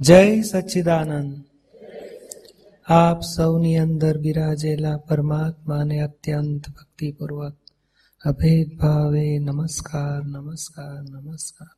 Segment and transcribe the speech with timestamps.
[0.00, 1.44] જય સચ્ચિદાનંદ.
[2.86, 7.56] આપ સૌની અંદર બિરાજેલા પરમાત્માને અત્યંત ભક્તિપૂર્વક
[8.24, 11.68] અભેદ ભાવે નમસ્કાર નમસ્કાર નમસ્કાર.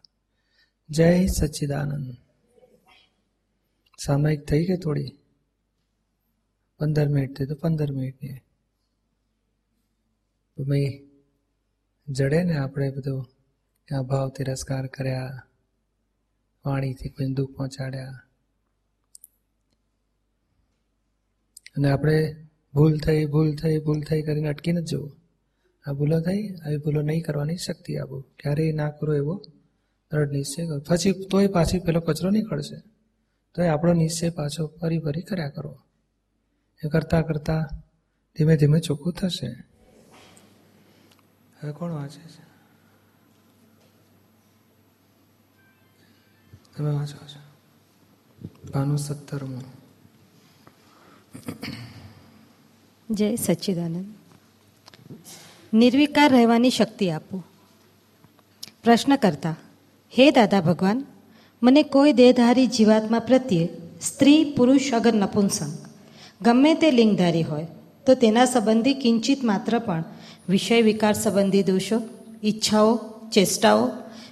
[0.90, 2.16] જય સચ્ચિદાનંદ.
[4.06, 5.18] સામાયિક થઈ કે થોડી?
[6.78, 8.34] પંદર મિનિટ થઈ તો પંદર મિનિટની.
[10.64, 11.08] ભાઈ
[12.08, 13.28] જડે ને આપણે બધું
[13.84, 15.42] ત્યાં ભાવ તિરસ્કાર કર્યા.
[16.66, 18.20] વાણીથી કોઈ દુઃખ પહોંચાડ્યા.
[21.76, 25.16] અને આપણે ભૂલ થઈ ભૂલ થઈ ભૂલ થઈ કરીને અટકી નથી જવું.
[25.86, 28.20] આ ભૂલો થઈ, આવી ભૂલો નહીં કરવાની શક્તિ આપો.
[28.20, 29.42] ક્યારેય ના કરો એવો
[30.10, 30.80] દ્રઢ નિશ્ચય કરો.
[30.88, 32.76] પછી તોય પાછી પેલો કચરો નીકળશે.
[33.54, 35.78] તોય આપણો નિશ્ચય પાછો ફરી ફરી કર્યા કરો.
[36.84, 37.68] એ કરતાં કરતાં
[38.38, 39.48] ધીમે ધીમે ચોખ્ખું થશે.
[41.60, 42.51] હવે કોણ વાંચે છે?
[46.78, 47.40] તમે વાંચો છો
[48.72, 49.62] પાનું સત્તરમું.
[53.10, 54.04] જય સચ્ચિદાનંદ.
[55.74, 57.44] નિર્વિકાર રહેવાની શક્તિ આપો.
[58.84, 59.56] પ્રશ્ન કરતા,
[60.18, 61.06] હે દાદા ભગવાન,
[61.62, 63.68] મને કોઈ દેહધારી જીવાત્મા પ્રત્યે
[64.00, 65.88] સ્ત્રી, પુરુષ અગર નપુંસક,
[66.42, 67.66] ગમે તે લિંગધારી હોય,
[68.06, 70.04] તો તેના સંબંધી કિંચિત માત્ર પણ
[70.48, 72.02] વિષય વિકાર સંબંધી દોષો,
[72.44, 73.00] ઈચ્છાઓ,
[73.32, 73.90] ચેષ્ટાઓ,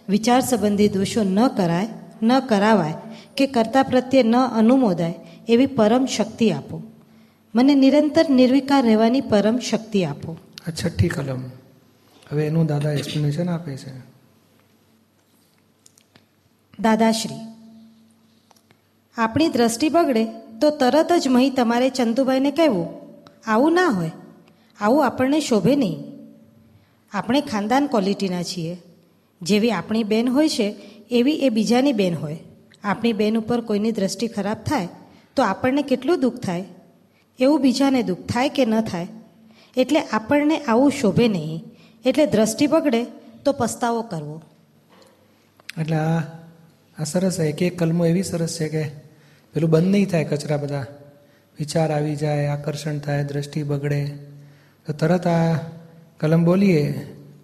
[0.08, 1.88] વિચાર સંબંધી દોષો ન કરાય
[2.22, 2.94] ન કરાવાય
[3.36, 5.14] કે કરતા પ્રત્યે ન અનુમોદાય
[5.48, 6.82] એવી પરમ શક્તિ આપો.
[7.54, 10.36] મને નિરંતર નિર્વિકાર રહેવાની પરમ શક્તિ આપો.
[10.68, 11.42] આ છઠ્ઠી કલમ
[12.28, 13.98] હવે એનું દાદા એક્સપ્લેનેશન આપે છે.
[16.80, 17.34] દાદાશ્રી
[19.16, 20.24] આપણી દ્રષ્ટિ બગડે
[20.60, 22.88] તો તરત જ મહી તમારે ચંદુભાઈને કહેવું.
[23.46, 24.10] આવું ના હોય.
[24.80, 26.05] આવું આપણને શોભે નહીં.
[27.12, 28.82] આપણે ખાનદાન ક્વોલિટીના છીએ.
[29.42, 30.77] જેવી આપણી બેન હોય છે
[31.11, 32.39] એવી એ બીજાની બેન હોય,
[32.84, 34.89] આપણી બેન ઉપર કોઈની દ્રષ્ટિ ખરાબ થાય,
[35.36, 36.64] તો આપણને કેટલું દુઃખ થાય?
[37.39, 39.08] એવું બીજાને દુઃખ થાય કે ન થાય?
[39.77, 41.64] એટલે આપણને આવું શોભે નહીં,
[42.05, 43.05] એટલે દ્રષ્ટિ બગડે
[43.45, 44.42] તો પસ્તાવો કરવો.
[45.80, 48.84] એટલે આ સરસ એક એક કલમો એવી સરસ છે કે
[49.55, 50.86] પેલું બંધ નહીં થાય કચરા બધા.
[51.58, 54.07] વિચાર આવી જાય, આકર્ષણ થાય, દ્રષ્ટિ બગડે.
[54.86, 55.58] તો તરત આ
[56.20, 56.83] કલમ બોલીએ,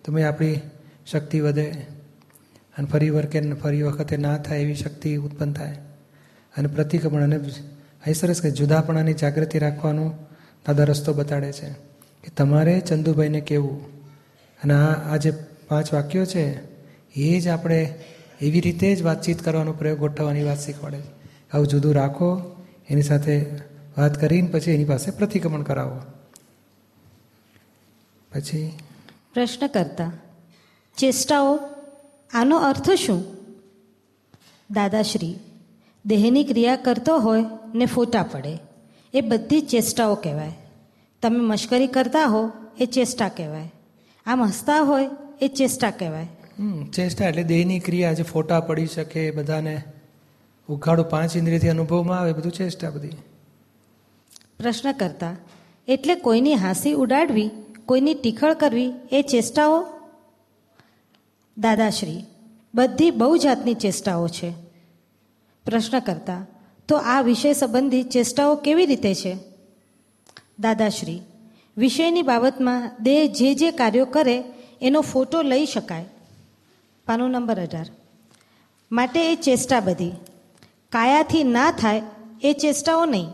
[0.05, 0.61] તો મેં આપણી
[1.07, 1.96] શક્તિ વધે.
[2.79, 5.77] અને ફરી વખતે ફરી વખતે ના થાય એવી શક્તિ ઉત્પન્ન થાય.
[6.57, 10.13] અને પ્રતિક્રમણ અને અહીં સરસ કે જુદાપણાની જાગૃતિ રાખવાનું
[10.67, 11.71] દાદા રસ્તો બતાડે છે
[12.23, 14.03] કે તમારે ચંદુભાઈને કહેવું
[14.63, 15.31] અને આ આ જે
[15.69, 16.59] પાંચ વાક્યો છે,
[17.15, 17.95] એ જ આપણે
[18.41, 21.17] એવી રીતે જ વાતચીત કરવાનો પ્રયોગ ગોઠવવાની વાત શીખવાડે છે.
[21.53, 22.57] આવું જુદું રાખો,
[22.89, 23.47] એની સાથે
[23.99, 26.01] વાત કરીને પછી એની પાસે પ્રતિક્રમણ કરાવો.
[28.35, 28.73] પછી?
[29.35, 30.13] પ્રશ્ન કરતા
[30.97, 31.59] ચેષ્ટાઓ
[32.37, 33.25] આનો અર્થ શું?
[34.71, 35.35] દાદાશ્રી
[36.07, 38.59] દેહની ક્રિયા કરતો હોય ને ફોટા પડે
[39.15, 40.55] એ બધી ચેષ્ટાઓ કહેવાય.
[41.23, 43.73] તમે મશ્કરી કરતા હો એ ચેષ્ટા કહેવાય.
[44.27, 45.09] આમ હસતા હોય
[45.43, 46.29] એ ચેષ્ટા કહેવાય.
[46.93, 49.83] ચેષ્ટા એટલે દેહની ક્રિયા જે ફોટા પડી શકે બધાને
[50.69, 53.09] ઉઘાડું પાંચ ઇન્દ્રિયથી અનુભવમાં આવે બધું ચેષ્ટા બધી.
[54.59, 55.37] પ્રશ્ન કરતા
[55.89, 57.51] એટલે કોઈની હાંસી ઉડાડવી
[57.87, 59.96] કોઈની ટીખળ કરવી એ ચેષ્ટાઓ?
[61.59, 62.25] દાદાશ્રી,
[62.75, 64.51] બધી બહુ જાતની ચેષ્ટાઓ છે.
[65.67, 66.47] પ્રશ્ન કરતા,
[66.89, 69.37] તો આ વિષય સંબંધી ચેષ્ટાઓ કેવી રીતે છે?
[70.59, 71.23] દાદાશ્રી,
[71.77, 74.45] વિષયની બાબતમાં દેહ જે જે કાર્યો કરે,
[74.83, 76.05] એનો ફોટો લઈ શકાય.
[77.07, 77.87] પાનો નંબર અઢાર,
[78.93, 80.13] માટે એ ચેષ્ટા બધી.
[80.93, 82.03] કાયાથી ના થાય,
[82.43, 83.29] એ ચેષ્ટાઓ નહીં.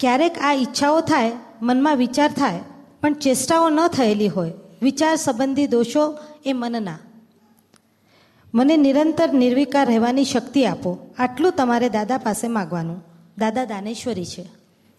[0.00, 2.60] ક્યારેક આ ઈચ્છાઓ થાય, મનમાં વિચાર થાય,
[3.00, 4.52] પણ ચેષ્ટાઓ ન થયેલી હોય,
[4.82, 6.98] વિચાર સંબંધી દોષો એ મનના.
[8.54, 10.98] મને નિરંતર નિર્વિકાર રહેવાની શક્તિ આપો.
[11.18, 13.02] આટલું તમારે દાદા પાસે માગવાનું.
[13.38, 14.48] દાદા દાનેશ્વરી છે.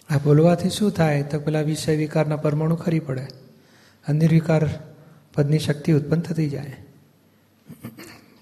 [0.09, 1.23] આ બોલવાથી શું થાય?
[1.23, 3.27] તો પેલા વિષય વિકારના પરમાણુ ખરી પડે.
[4.13, 4.69] નિર્વિકાર
[5.35, 6.75] પદની શક્તિ ઉત્પન્ન થતી જાય.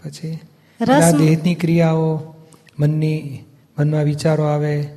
[0.04, 0.40] પછી
[1.18, 2.34] દેહની ક્રિયાઓ
[2.80, 3.44] મનની
[3.80, 4.90] મનમાં વિચારો આવે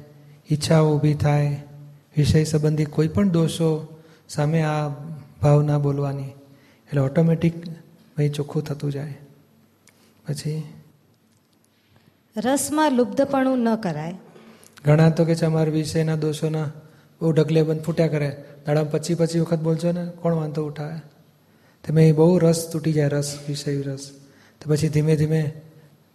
[0.51, 1.62] ઈચ્છાઓ ઊભી થાય
[2.17, 4.89] વિષય સંબંધી કોઈ પણ દોષો સામે આ
[5.43, 6.25] ભાવના બોલવાની.
[6.25, 7.55] એટલે ઓટોમેટિક
[8.17, 9.19] અહીં ચોખ્ખું થતું જાય.
[10.29, 10.65] પછી?
[12.37, 14.15] રસમાં લુબ્ધપણું ન કરાય.
[14.85, 16.71] ઘણા તો કે છે અમારા વિષયના દોષોના
[17.21, 18.45] બહુ ઢગલે બંધ ફૂટ્યા કરે.
[18.67, 20.99] દાડા પછી પછી વખત બોલશો ને કોણ વાંધો ઉઠાવે?
[21.87, 24.11] તમે બહુ રસ તૂટી જાય રસ વિષય રસ.
[24.61, 25.53] તો પછી ધીમે ધીમે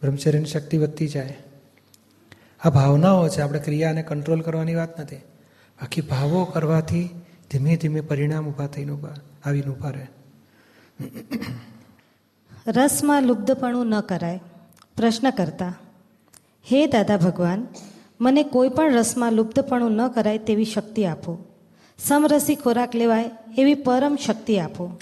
[0.01, 1.37] બ્રહ્મચર્યની શક્તિ વધતી જાય.
[2.63, 5.15] આ ભાવનાઓ છે આપણે ક્રિયાને કંટ્રોલ કરવાની વાત નથી.
[5.81, 7.09] બાકી ભાવો કરવાથી
[7.51, 9.15] ધીમે ધીમે પરિણામ ઊભા થઈને ઊભા
[9.45, 10.07] આવીને ઊભા રહે.
[12.67, 14.39] રસમાં લુબ્ધપણું ન કરાય.
[14.97, 15.73] પ્રશ્ન કરતા
[16.71, 17.67] હે દાદા ભગવાન
[18.21, 21.45] મને કોઈ પણ રસમાં લુપ્તપણું ન કરાય તેવી શક્તિ આપો.
[21.99, 24.99] સમરસી ખોરાક લેવાય એવી પરમ શક્તિ આપો.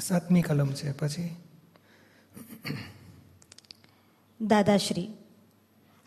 [0.00, 0.92] સાતમી કલમ છે.
[0.92, 1.36] પછી?
[4.40, 5.08] દાદાશ્રી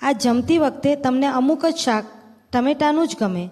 [0.01, 2.05] આ જમતી વખતે તમને અમુક જ શાક
[2.53, 3.49] ટમેટાનું જ ગમે.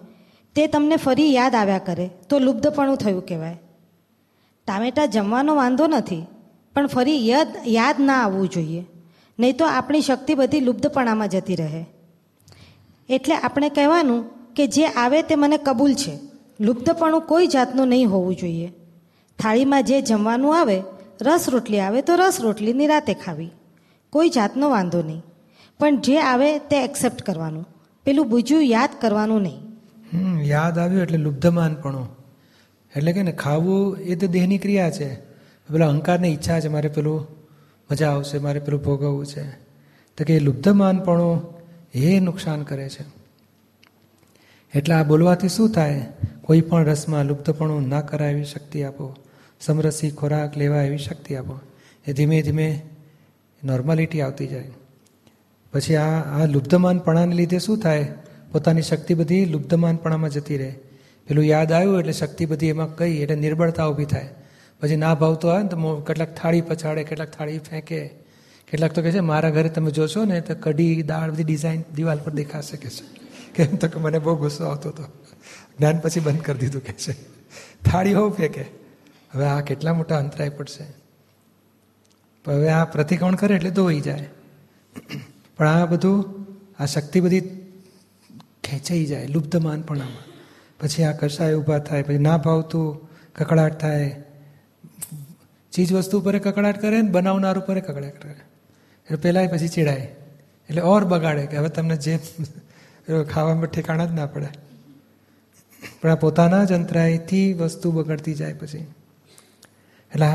[0.56, 3.60] તે તમને ફરી યાદ આવ્યા કરે તો લુબ્ધપણું થયું કહેવાય.
[4.68, 6.26] ટામેટા જમવાનો વાંધો નથી.
[6.74, 8.86] પણ ફરી યાદ યાદ ના આવવું જોઈએ.
[9.40, 11.86] નહીં તો આપણી શક્તિ બધી લુબ્ધપણામાં જતી રહે.
[13.10, 16.20] એટલે આપણે કહેવાનું કે જે આવે તે મને કબૂલ છે.
[16.60, 18.74] લુપ્તપણું કોઈ જાતનું નહીં હોવું જોઈએ.
[19.40, 20.84] થાળીમાં જે જમવાનું આવે,
[21.22, 23.52] રસ રોટલી આવે તો રસ રોટલીની રાતે ખાવી.
[24.10, 25.24] કોઈ જાતનો વાંધો નહીં.
[25.80, 27.68] પણ જે આવે તે એક્સેપ્ટ કરવાનું.
[28.06, 29.62] પેલું બીજું યાદ કરવાનું નહીં.
[30.44, 32.08] યાદ આવ્યું એટલે લુબ્ધમાનપણું.
[32.96, 35.33] એટલે કે ને ખાવું એ તો દેહની ક્રિયા છે.
[35.72, 37.28] પેલા અહંકારની ઈચ્છા છે, મારે પેલું
[37.92, 39.44] મજા આવશે, મારે પેલું ભોગવવું છે.
[40.18, 41.42] તો કે લુબ્ધમાનપણું
[41.94, 43.06] એ નુકસાન કરે છે.
[44.76, 46.06] એટલે આ બોલવાથી શું થાય?
[46.42, 49.16] કોઈ પણ રસમાં લુપ્તપણું ના કરાય એવી શક્તિ આપો.
[49.62, 51.60] સમરસી ખોરાક લેવા એવી શક્તિ આપો.
[52.08, 52.82] એ ધીમે ધીમે
[53.64, 54.72] નોર્માલિટી આવતી જાય.
[55.74, 58.08] પછી આ આ લુબ્ધમાનપણાને લીધે શું થાય?
[58.52, 60.76] પોતાની શક્તિ બધી લુબ્ધમાનપણામાં જતી રહે.
[61.28, 64.30] પેલું યાદ આવ્યું એટલે શક્તિ બધી એમાં કઈ એટલે નિર્બળતા ઊભી થાય.
[64.84, 68.08] પછી ના ભાવતો આવે ને તો કેટલાક થાળી પછાડે, કેટલાક થાળી ફેંકે.
[68.72, 72.18] કેટલાક તો કહે છે, મારા ઘરે તમે જોશો ને તો કઢી, દાળ બધી ડિઝાઇન દિવાલ
[72.18, 73.06] પર દેખાશે કે છે.
[73.54, 75.04] કેમ તો કે મને બહુ ગુસ્સો આવતો હતો.
[75.80, 77.14] જ્ઞાન પછી બંધ કરી દીધું કે છે.
[77.84, 78.66] થાળી હોવ ફેંકે.
[79.32, 80.86] હવે આ કેટલા મોટા અંતરાય પડશે
[82.46, 84.28] પણ હવે આ પ્રતિક્રમણ કરે એટલે ધોઈ જાય.
[85.58, 86.46] પણ આ બધું,
[86.80, 87.42] આ શક્તિ બધી
[88.64, 90.26] ખેંચાઈ જાય લુબ્ધમાનપણામાં
[90.80, 94.24] પછી આ કસાય ઊભા થાય, પછી ના ભાવતું કકડાટ થાય.
[95.74, 98.32] ચીજ વસ્તુ ઉપર કકડાટ કરે ને બનાવનાર ઉપર કકડાટ કરે.
[99.06, 100.16] એટલે પહેલાં પછી ચીડાય.
[100.70, 102.20] એટલે ઓર બગાડે કે હવે તમને જે
[103.32, 104.48] ખાવામાં ઠેકાણા જ ના પડે.
[106.02, 108.80] પણ આ પોતાના જ અંતરાયથી વસ્તુ બગડતી જાય પછી.
[110.14, 110.26] એટલે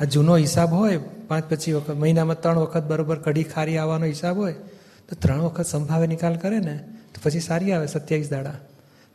[0.00, 4.36] આ જૂનો હિસાબ હોય, પાંચ પછી વખત, મહિનામાં ત્રણ વખત બરોબર કઢી ખારી આવવાનો હિસાબ
[4.36, 4.52] હોય,
[5.08, 6.78] તો ત્રણ વખત સંભાવે નિકાલ કરે ને,
[7.14, 8.54] તો પછી સારી આવે, સત્યાવીસ દાડા.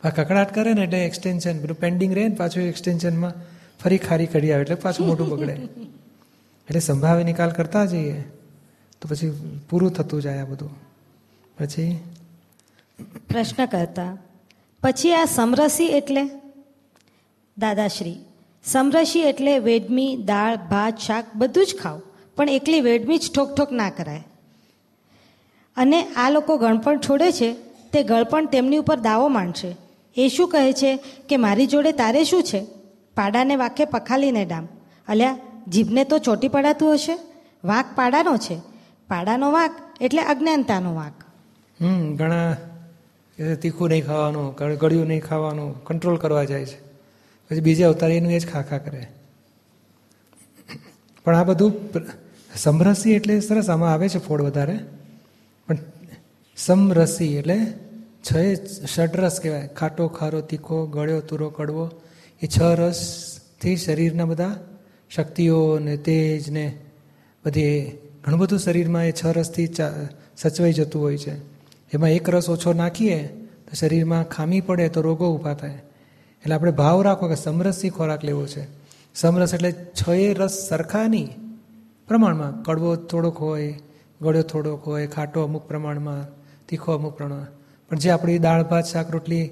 [0.04, 3.53] આ કકડાટ કરે ને એટલે એક્સટેન્શન પેલું પેન્ડિંગ રહે ને પાછું એક્સટેન્શનમાં
[3.84, 5.54] ફરી ખારી કરી આવે એટલે પાછું મોટું બગડે.
[6.68, 8.20] એટલે સંભાવે નિકાલ કરતા જઈએ,
[9.00, 9.30] તો પછી
[9.70, 10.70] પૂરું થતું જાય આ બધું.
[11.58, 11.88] પછી?
[13.30, 14.16] પ્રશ્ન કરતા,
[14.82, 16.22] પછી આ સમરસી એટલે?
[17.56, 18.18] દાદાશ્રી,
[18.64, 21.98] સમરસી એટલે વેડમી, દાળ, ભાત, શાક બધું જ ખાવ
[22.36, 24.24] પણ એકલી વેડમી જ ઠોક ઠોક ના કરાય.
[25.76, 27.50] અને આ લોકો ગણપણ છોડે છે,
[27.92, 29.70] તે ગળપણ તેમની ઉપર દાવો માંડશે
[30.16, 30.96] એ શું કહે છે
[31.28, 32.62] કે, મારી જોડે તારે શું છે?
[33.16, 34.68] પાડાને વાંકે પખાલીને ડામ.
[35.08, 35.36] અલ્યા,
[35.68, 37.18] જીભને તો ચોટી પડાતું હશે?
[37.64, 38.60] વાંક પાડાનો છે.
[39.08, 41.14] પાડાનો વાંક એટલે અજ્ઞાનતાનો વાંક
[41.80, 42.56] હમ, ઘણા
[43.62, 46.80] તીખું નહીં ખાવાનું ગળ્યું નહીં ખાવાનું કંટ્રોલ કરવા જાય છે.
[47.50, 49.06] પછી બીજે અવતાર એનું એ જ ખા ખા કરે.
[51.24, 51.72] પણ આ બધું
[52.56, 54.78] સમરસી એટલે સરસ, આમાં આવે છે ફોડ વધારે.
[55.68, 55.78] પણ
[56.56, 57.74] સમરસી એટલે
[58.22, 59.66] છ ષડરસ કહેવાય.
[59.66, 61.90] ખાટો, ખારો, તીખો, ગળ્યો, તુરો, કડવો.
[62.42, 64.56] એ છ રસથી શરીરના બધા
[65.10, 66.78] શક્તિઓ ને તેજ ને
[67.46, 69.68] બધી ઘણું બધું શરીરમાં એ છ રસથી
[70.36, 71.34] સચવાઈ જતું હોય છે.
[71.94, 73.28] એમાં એક રસ ઓછો નાખીએ
[73.66, 75.78] તો શરીરમાં ખામી પડે તો રોગો ઊભા થાય.
[76.42, 78.66] એટલે આપણે ભાવ રાખો કે સમરસથી ખોરાક લેવો છે.
[79.14, 81.28] સમરસ એટલે છ એ રસ સરખા નહીં
[82.08, 82.62] પ્રમાણમાં.
[82.62, 83.74] કડવો થોડોક હોય,
[84.20, 86.26] ગળ્યો થોડોક હોય, ખાટો અમુક પ્રમાણમાં,
[86.68, 87.46] તીખો અમુક પ્રમાણમાં.
[87.90, 89.50] પણ જે આપણી દાળ, ભાત, શાક, રોટલી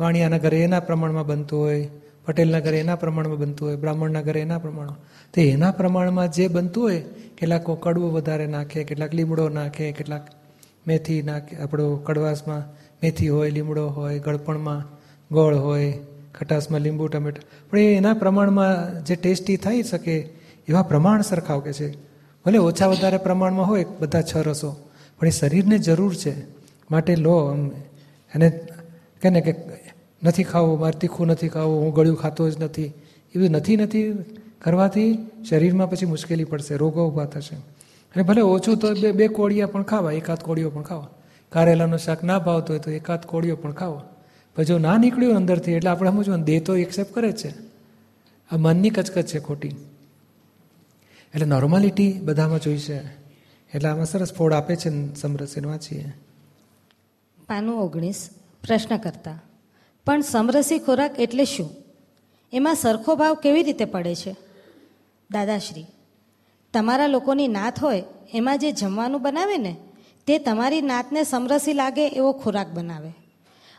[0.00, 1.88] વાણિયાના ઘરે એના પ્રમાણમાં બનતું હોય
[2.30, 4.96] પટેલના ઘરે એના પ્રમાણમાં બનતું હોય, બ્રાહ્મણના ઘરે એના પ્રમાણમાં.
[5.34, 7.00] તો એના પ્રમાણમાં જે બનતું હોય,
[7.38, 10.28] કેટલાક કડવું વધારે નાખે, કેટલાક લીમડો નાખે, કેટલાક
[10.86, 12.62] મેથી નાખે, આપણો કડવાશમાં
[13.02, 14.84] મેથી હોય, લીમડો હોય, ગળપણમાં
[15.34, 15.98] ગોળ હોય,
[16.34, 17.42] ખટાશમાં લીંબુ, ટમેટા.
[17.70, 20.18] પણ એ એના પ્રમાણમાં જે ટેસ્ટી થઈ શકે,
[20.68, 21.92] એવા પ્રમાણ સરખાવ કે છે.
[22.46, 24.88] ભલે ઓછા વધારે પ્રમાણમાં હોય, બધા છ રસો.
[25.18, 26.34] પણ એ શરીરને જરૂર છે.
[26.90, 27.36] માટે લો
[28.34, 28.50] અને
[29.22, 29.52] કહે ને કે
[30.22, 32.92] નથી ખાવું મારે તીખું નથી ખાવું, હું ગળ્યું ખાતો જ નથી.
[33.34, 34.12] એવું નથી નથી
[34.60, 37.56] કરવાથી શરીરમાં પછી મુશ્કેલી પડશે, રોગો ઊભા થશે.
[37.56, 41.08] અને ભલે ઓછું તો બે બે કોળિયા પણ ખાવા, એકાદ કોળીઓ પણ ખાવા.
[41.48, 44.02] કારેલાનું શાક ના ભાવતું હોય તો એકાદ કોળીઓ પણ ખાવા.
[44.56, 47.48] પછી જો ના નીકળ્યું અંદરથી, એટલે આપણે સમજવું દેહ તો એક્સેપ્ટ કરે છે.
[48.50, 49.68] આ મનની કચકચ છે ખોટી.
[51.34, 53.20] એટલે નોર્માલિટી બધામાં જોઈશે.
[53.74, 56.12] એટલે આમાં સરસ ફોડ આપે છે સમરસીને વાંચીએ
[57.48, 58.30] પાનું ઓગણીસ,
[58.62, 59.38] પ્રશ્ન કરતા.
[60.06, 61.70] પણ સમરસી ખોરાક એટલે શું?
[62.52, 64.36] એમાં સરખો ભાવ કેવી રીતે પડે છે?
[65.30, 65.86] દાદાશ્રી,
[66.72, 68.04] તમારા લોકોની નાત હોય,
[68.34, 69.76] એમાં જે જમવાનું બનાવે ને,
[70.26, 73.12] તે તમારી નાતને સમરસી લાગે એવો ખોરાક બનાવે.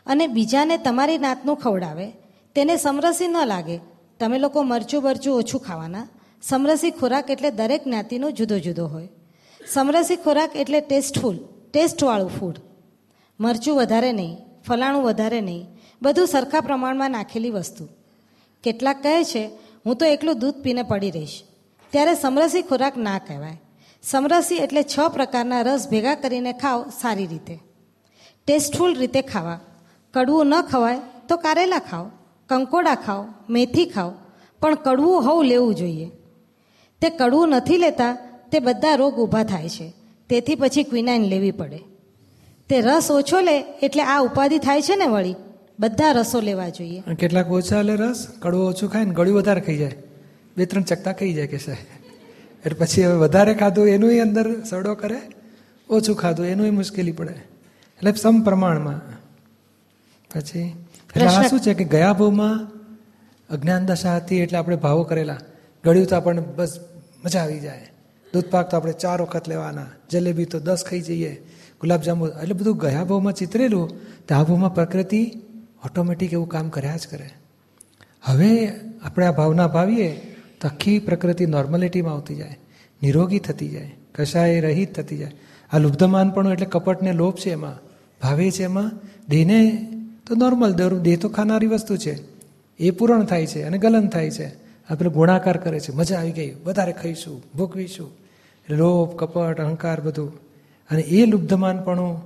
[0.06, 2.12] અને બીજાને તમારી નાતનું ખવડાવે,
[2.54, 3.80] તેને સમરસી ન લાગે.
[4.20, 6.08] તમે લોકો મરચું બરચું ઓછું ખાવાના.
[6.42, 9.08] સમરસી ખોરાક એટલે દરેક જ્ઞાતિનો જુદો જુદો હોય.
[9.72, 11.36] સમરસી ખોરાક એટલે ટેસ્ટફુલ
[11.72, 12.56] ટેસ્ટવાળું ફૂડ
[13.40, 14.36] મરચું વધારે નહીં,
[14.66, 15.66] ફલાણું વધારે નહીં
[16.02, 17.88] બધું સરખા પ્રમાણમાં નાખેલી વસ્તુ.
[18.62, 19.50] કેટલાક કહે છે,
[19.86, 21.42] હું તો એકલું દૂધ પીને પડી રહીશ.
[21.90, 23.60] ત્યારે સમરસી ખોરાક ના કહેવાય.
[24.02, 27.58] સમરસી એટલે છ પ્રકારના રસ ભેગા કરીને ખાઓ સારી રીતે.
[28.46, 29.60] ટેસ્ટફુલ રીતે ખાવા.
[30.14, 32.06] કડવું ન ખવાય તો કારેલા ખાઓ,
[32.48, 34.12] કંકોડા ખાઓ, મેથી ખાઓ,
[34.60, 36.10] પણ કડવું હોવું લેવું જોઈએ.
[37.00, 38.18] તે કડવું નથી લેતા,
[38.52, 39.92] તે બધા રોગ ઊભા થાય છે.
[40.28, 41.80] તેથી પછી ક્વિનાઇન લેવી પડે.
[42.68, 45.34] તે રસ ઓછો લે એટલે આ ઉપાધિ થાય છે ને વળી?
[45.78, 47.00] બધા રસો લેવા જોઈએ.
[47.18, 49.96] કેટલાક ઓછા લે રસ કડવો ઓછું ખાય ને ગળ્યું વધારે ખાઈ જાય.
[50.56, 51.76] બે ત્રણ ચકતા ખાઈ જાય કે છે.
[52.64, 55.20] એટલે પછી હવે વધારે ખાધું એનું અંદર સડો કરે
[55.90, 57.34] ઓછું ખાધું એનું મુશ્કેલી પડે.
[57.98, 59.00] એટલે સમ પ્રમાણમાં
[60.34, 60.74] પછી
[61.14, 62.68] એટલે આ શું છે કે ગયા ભાવમાં
[63.50, 65.40] અજ્ઞાન દશા હતી એટલે આપણે ભાવો કરેલા.
[65.84, 66.80] ગળ્યું તો આપણને બસ
[67.24, 67.86] મજા આવી જાય.
[68.32, 69.90] દૂધ પાક તો આપણે ચાર વખત લેવાના.
[70.10, 71.32] જલેબી તો દસ ખાઈ જઈએ.
[71.80, 73.88] ગુલાબજાંબુ એટલે બધું ગયા ભાવમાં ચિતરેલું.
[74.26, 75.22] તો આ ભાવમાં પ્રકૃતિ
[75.84, 77.30] ઓટોમેટિક એવું કામ કર્યા જ કરે.
[78.22, 78.72] હવે
[79.02, 82.58] આપણે આ ભાવના ભાવીએ તો આખી પ્રકૃતિ નોર્મલિટીમાં આવતી જાય.
[83.02, 83.92] નિરોગી થતી જાય.
[84.14, 85.32] કશાય રહિત થતી જાય.
[85.72, 87.78] આ લુબ્ધમાનપણું એટલે કપટને લોભ છે એમાં.
[88.22, 88.92] ભાવે છે એમાં.
[89.28, 89.88] દેહને
[90.26, 92.18] તો નોર્મલ દર દેહ તો ખાનારી વસ્તુ છે.
[92.78, 94.46] એ પૂરણ થાય છે અને ગલન થાય છે.
[94.88, 95.92] આપણે ગુણાકાર કરે છે.
[95.92, 96.54] મજા આવી ગઈ.
[96.64, 98.10] વધારે ખાઈશું, ભોગવીશું.
[98.70, 100.32] લોભ, કપટ, અહંકાર બધું.
[100.90, 102.22] અને એ લુબ્ધમાનપણું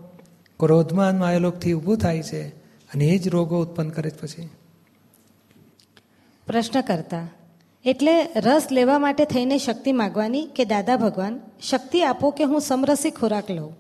[0.61, 2.66] ક્રોધમાન માયલોકથી ઊભું થાય છે.
[2.95, 4.49] અને એ જ રોગો ઉત્પન્ન કરે છે પછી?
[6.47, 7.28] પ્રશ્ન કરતા
[7.85, 13.11] એટલે રસ લેવા માટે થઈને શક્તિ માગવાની કે, દાદા ભગવાન, શક્તિ આપો કે હું સમરસી
[13.11, 13.76] ખોરાક લઉં?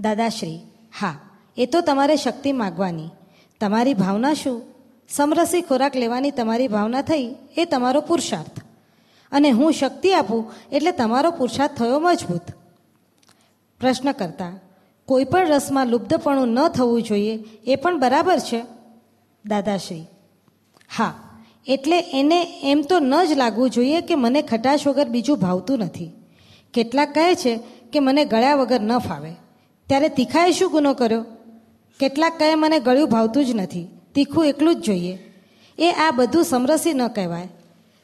[0.00, 0.60] દાદાશ્રી,
[1.00, 1.18] હા,
[1.56, 3.08] એ તો તમારે શક્તિ માગવાની.
[3.60, 4.62] તમારી ભાવના શું?
[5.08, 8.60] સમરસી ખોરાક લેવાની તમારી ભાવના થઈ, એ તમારો પુરુષાર્થ.
[9.32, 12.42] અને હું શક્તિ આપું, એટલે તમારો પુરુષાર્થ થયો મજબૂત.
[13.80, 14.52] પ્રશ્ન કરતા
[15.06, 18.62] કોઈ પણ રસમાં લુબ્ધપણું ન થવું જોઈએ, એ પણ બરાબર છે,
[19.46, 20.06] દાદાશ્રી?
[20.96, 21.14] હા,
[21.66, 26.10] એટલે એને એમ તો ન જ લાગવું જોઈએ કે મને ખટાશ વગર બીજું ભાવતું નથી.
[26.74, 27.60] કેટલાક કહે છે
[27.92, 29.32] કે મને ગળ્યા વગર ન ફાવે.
[29.88, 31.24] ત્યારે તીખાએ શું ગુનો કર્યો?
[32.00, 33.88] કેટલાક કહે મને ગળ્યું ભાવતું જ નથી.
[34.14, 35.18] તીખું એકલું જ જોઈએ.
[35.78, 37.48] એ આ બધું સમરસી ન કહેવાય.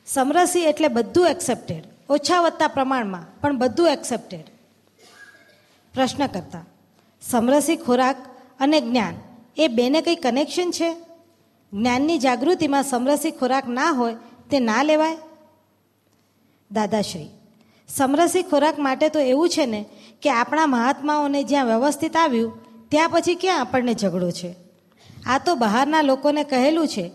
[0.06, 4.44] સમરસી એટલે બધું એક્સેપ્ટેડ ઓછા વત્તા પ્રમાણમાં, પણ બધું એક્સેપ્ટેડ
[5.94, 6.66] પ્રશ્ન કરતા.
[7.22, 8.16] સમરસી ખોરાક
[8.60, 9.14] અને જ્ઞાન.
[9.56, 10.90] એ બેને કંઈ કનેક્શન છે?
[11.72, 14.16] જ્ઞાનની જાગૃતિમાં સમરસી ખોરાક ના હોય
[14.50, 15.16] તે ના લેવાય?
[16.70, 17.28] દાદાશ્રી,
[17.88, 19.84] સમરસી ખોરાક માટે તો એવું છે ને
[20.22, 22.52] કે આપણા મહાત્માઓને જ્યાં વ્યવસ્થિત આવ્યું,
[22.88, 24.54] ત્યાં પછી ક્યાં આપણને ઝઘડો છે?
[25.26, 27.10] આ તો બહારના લોકોને કહેલું છે.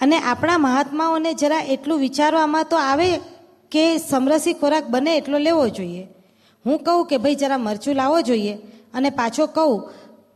[0.00, 3.20] અને આપણા મહાત્માઓને જરા એટલું વિચારવામાં તો આવે
[3.70, 6.08] કે સમરસી ખોરાક બને એટલો લેવો જોઈએ.
[6.66, 8.58] હું કહું કે ભાઈ જરા મરચું લાવવો જોઈએ.
[8.94, 9.74] અને પાછો કહું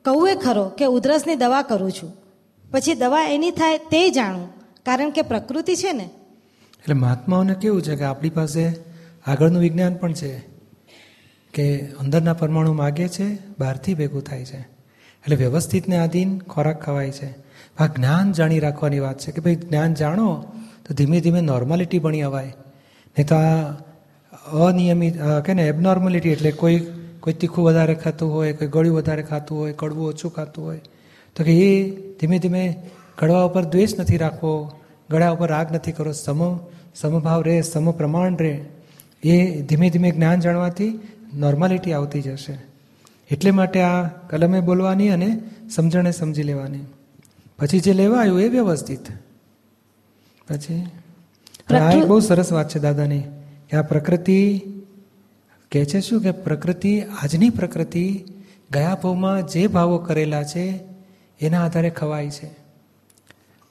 [0.04, 2.12] કહું એ ખરો કે ઉધરસની દવા કરું છું.
[2.70, 4.46] પછી દવા એની થાય તે જાણું,
[4.86, 6.06] કારણ કે પ્રકૃતિ છે ને.
[6.80, 8.62] એટલે મહાત્માઓને કેવું છે કે આપણી પાસે
[9.26, 10.30] આગળનું વિજ્ઞાન પણ છે
[11.54, 11.66] કે
[12.00, 13.26] અંદરના પરમાણુ માગે છે,
[13.58, 14.60] બહારથી ભેગું થાય છે.
[15.22, 17.30] એટલે વ્યવસ્થિતને આધીન ખોરાક ખવાય છે.
[17.78, 20.28] આ જ્ઞાન જાણી રાખવાની વાત છે કે ભાઈ જ્ઞાન જાણો
[20.86, 22.52] તો ધીમે ધીમે નોર્માલિટી બની અવાય.
[23.16, 26.78] નહીં તો આ અનિયમિત કે ને એબનોર્માલિટી એટલે કોઈ
[27.26, 30.80] કોઈ તીખું વધારે ખાતું હોય કોઈ ગળ્યું વધારે ખાતું હોય કડવું ઓછું ખાતું હોય
[31.36, 31.70] તો કે એ
[32.20, 32.76] ધીમે ધીમે
[33.18, 34.52] ગળવા ઉપર દ્વેષ નથી રાખવો
[35.10, 36.56] ગળા ઉપર રાગ નથી કરવો સમ
[36.94, 38.54] સમભાવ રહે સમ પ્રમાણ રહે
[39.24, 41.00] એ ધીમે ધીમે જ્ઞાન જાણવાથી
[41.34, 42.58] નોર્માલિટી આવતી જશે.
[43.30, 45.40] એટલે માટે આ કલમે બોલવાની અને
[45.74, 46.84] સમજણે સમજી લેવાની.
[47.58, 49.06] પછી જે લેવા આવ્યું એ વ્યવસ્થિત.
[50.48, 50.86] પછી
[51.70, 53.20] આ એક બહુ સરસ વાત છે દાદાની
[53.70, 54.62] કે આ પ્રકૃતિ
[55.72, 58.24] કહે છે શું કે પ્રકૃતિ, આજની પ્રકૃતિ
[58.70, 60.80] ગયા ભાવમાં જે ભાવો કરેલા છે,
[61.40, 62.50] એના આધારે ખવાય છે.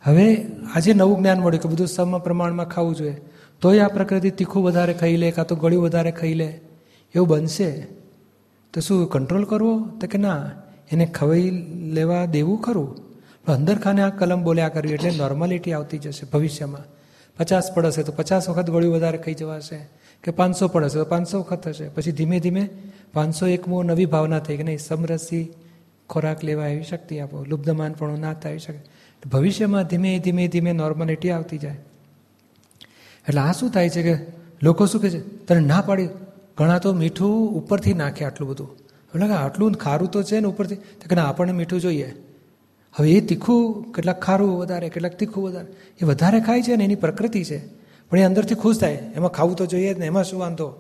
[0.04, 3.22] હવે આજે નવું જ્ઞાન મળ્યું કે બધું સમ પ્રમાણમાં ખાવું જોઈએ.
[3.62, 6.62] તોય આ પ્રકૃતિ તીખું વધારે ખાઈ લે, કાં તો ગળ્યું વધારે ખાઈ લે,
[7.16, 7.88] એવું બનશે.
[8.74, 9.80] તો શું કંટ્રોલ કરવો?
[10.02, 10.52] તો કે ના,
[10.92, 11.50] એને ખવાઈ
[11.94, 12.96] લેવા દેવું ખરું?
[13.46, 16.82] પણ અંદર ખાને આ કલમ બોલ્યા કરવી એટલે નોર્માલિટી આવતી જશે ભવિષ્યમાં.
[17.38, 20.05] પચાસ પડશે તો પચાસ વખત ગળ્યું વધારે ખાઈ જવાશે.
[20.26, 22.70] કે પાંચસો પડશે તો પાંચસો વખત થશે પછી ધીમે ધીમે
[23.14, 25.54] પાંચસો એકમો નવી ભાવના થઈ કે નહીં, સમરસી
[26.10, 28.80] ખોરાક લેવા એવી શક્તિ આપો લુબ્ધમાનપણું ના થઈ શકે.
[29.30, 31.78] ભવિષ્યમાં ધીમે ધીમે ધીમે નોર્માલિટી આવતી જાય.
[33.28, 34.26] એટલે આ શું થાય છે કે
[34.64, 35.46] લોકો શું કહે છે?
[35.46, 36.10] તને ના પાડી
[36.58, 38.78] ઘણા તો મીઠું ઉપરથી નાખે આટલું બધું.
[39.16, 40.76] એટલે કે આટલું ખારું તો છે ને ઉપરથી.
[40.76, 42.16] તો કે ના, આપણને મીઠું જોઈએ.
[42.94, 45.68] હવે એ તીખું કેટલાક ખારું વધારે, કેટલાક તીખું વધારે.
[46.02, 47.85] એ વધારે ખાય છે ને એની પ્રકૃતિ છે.
[48.12, 48.94] પણ એ અંદરથી ખુશ થાય.
[49.16, 50.74] એમાં ખાવું તો જોઈએ જ ને, એમાં શું વાંધો?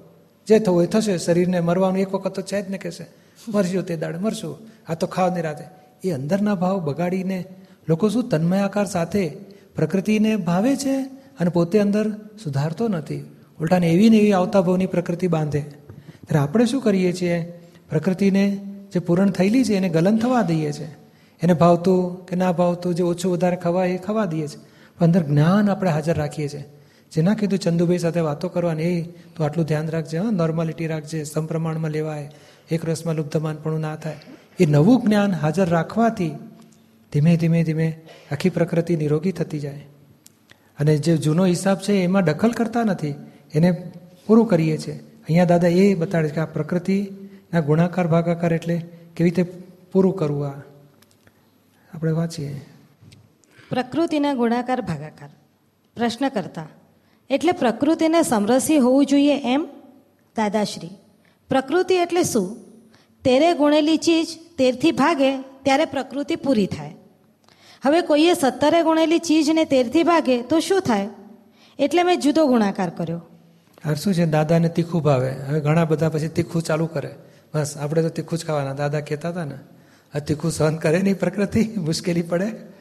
[0.47, 3.05] જે થવું એ થશે, શરીરને મરવાનું એક વખત તો છે જ ને કહેશે
[3.47, 4.57] મરશું તે દાડે, મરશું.
[4.89, 5.63] આ તો ખાવાની રાતે.
[6.07, 7.45] એ અંદરના ભાવ બગાડીને
[7.89, 9.27] લોકો શું તન્મયાકાર સાથે
[9.75, 10.99] પ્રકૃતિને ભાવે છે
[11.39, 12.11] અને પોતે અંદર
[12.43, 13.31] સુધારતો નથી?
[13.61, 15.59] ઉલટાને એવી ને એવી આવતા ભાવની પ્રકૃતિ બાંધે.
[15.59, 17.61] ત્યારે આપણે શું કરીએ છીએ?
[17.89, 18.57] પ્રકૃતિને
[18.93, 20.95] જે પૂરણ થયેલી છે એને ગલન થવા દઈએ છીએ.
[21.41, 24.59] એને ભાવતું કે ના ભાવતું, જે ઓછું વધારે ખવાય એ ખવા દઈએ છીએ.
[24.97, 26.65] પણ અંદર જ્ઞાન આપણે હાજર રાખીએ છીએ.
[27.15, 29.01] જેના કીધું ચંદુભાઈ સાથે વાતો કરવાની એ
[29.35, 32.31] તો આટલું ધ્યાન રાખજે, હા નોર્માલિટી રાખજે, સમપ્રમાણમાં લેવાય,
[32.71, 34.17] એક રસમાં લુપ્તમાનપણું ના થાય.
[34.59, 36.31] એ નવું જ્ઞાન હાજર રાખવાથી
[37.13, 39.85] ધીમે ધીમે ધીમે આખી પ્રકૃતિ નિરોગી થતી જાય.
[40.79, 43.15] અને જે જૂનો હિસાબ છે, એમાં દખલ કરતા નથી.
[43.53, 43.91] એને
[44.27, 44.95] પૂરું કરીએ છીએ.
[44.95, 48.77] અહીંયા દાદા એ બતાડે છે કે આ પ્રકૃતિના ગુણાકાર, ભાગાકાર એટલે
[49.15, 49.43] કેવી રીતે
[49.91, 50.51] પૂરું કરવું આ?
[51.93, 52.61] આપણે વાંચીએ.
[53.69, 55.29] પ્રકૃતિના ગુણાકાર, ભાગાકાર.
[55.95, 56.67] પ્રશ્ન કરતા.
[57.29, 59.67] એટલે પ્રકૃતિને સમરસી હોવું જોઈએ એમ?
[60.37, 60.89] દાદાશ્રી.
[61.49, 62.57] પ્રકૃતિ એટલે શું?
[63.23, 64.27] તેરે ગુણેલી ચીજ
[64.57, 66.95] તેરથી ભાગે, ત્યારે પ્રકૃતિ પૂરી થાય.
[67.85, 71.07] હવે કોઈએ સત્તરે ગુણેલી ચીજને તેરથી ભાગે, તો શું થાય?
[71.79, 73.21] એટલે મેં જુદો ગુણાકાર કર્યો.
[73.85, 74.25] હવે શું છે?
[74.25, 75.31] દાદાને તીખું ભાવે.
[75.31, 77.15] હવે ઘણા બધા પછી તીખું ચાલુ કરે.
[77.55, 78.73] બસ, આપણે તો તીખું જ ખાવાના.
[78.73, 79.55] દાદા કહેતા હતા ને,
[80.15, 82.74] આ તીખું સહન કરે નહીં પ્રકૃતિ, મુશ્કેલી પડે.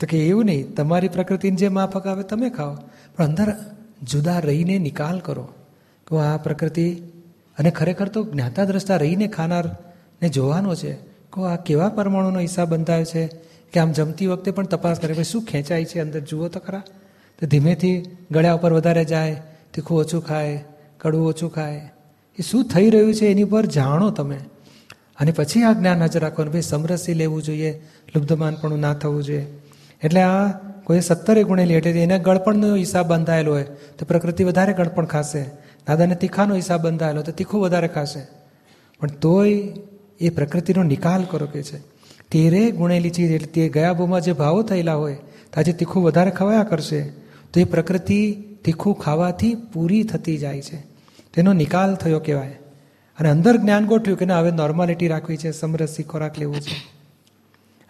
[0.00, 2.74] તો કે એવું નહીં, તમારી પ્રકૃતિને જે માફક આવે તમે ખાઓ.
[3.16, 3.52] પણ અંદર
[4.02, 5.48] જુદા રહીને નિકાલ કરો.
[6.06, 6.92] કે આ પ્રકૃતિ
[7.58, 10.92] અને ખરેખર તો જ્ઞાતા દ્રષ્ટા રહીને ખાનારને જોવાનો છે.
[11.32, 13.26] કે આ કેવા પરમાણુનો હિસાબ બંધાયો છે
[13.72, 16.20] કે આમ જમતી વખતે પણ તપાસ કરે, ભાઈ શું ખેંચાય છે અંદર?
[16.20, 16.82] જુઓ તો ખરા.
[17.40, 19.42] તો ધીમેથી ગળ્યા ઉપર વધારે જાય,
[19.74, 20.64] તીખું ઓછું ખાય,
[20.98, 21.90] કડવું ઓછું ખાય.
[22.38, 24.40] એ શું થઈ રહ્યું છે એની પર જાણો તમે.
[25.20, 29.59] અને પછી આ જ્ઞાન હાજર રાખવાનું, ભાઈ સમરસી લેવું જોઈએ, લુબ્ધમાનપણું ના થવું જોઈએ.
[30.04, 30.48] એટલે આ
[30.84, 33.62] કોઈ સત્તરે ગુણેલી એટલે એને ગળપણનો હિસાબ બંધાયેલો હોય,
[33.98, 35.42] તો પ્રકૃતિ વધારે ગળપણ ખાશે.
[35.86, 38.20] દાદાને તીખાનો હિસાબ બંધાયેલો તો તીખું વધારે ખાશે.
[39.00, 39.62] પણ તોય
[40.20, 41.78] એ પ્રકૃતિનો નિકાલ કરો કે છે.
[42.30, 46.30] તેરે ગુણેલી ચીજ એટલે તે ગયા ભૂમાં જે ભાવો થયેલા હોય, તો આજે તીખું વધારે
[46.30, 47.00] ખવાયા કરશે.
[47.52, 50.76] તો એ પ્રકૃતિ તીખું ખાવાથી પૂરી થતી જાય છે.
[51.34, 52.58] તેનો નિકાલ થયો કહેવાય.
[53.18, 56.99] અને અંદર જ્ઞાન ગોઠવ્યું કે ના, હવે નોર્માલિટી રાખવી છે, સમરસી ખોરાક લેવું છે.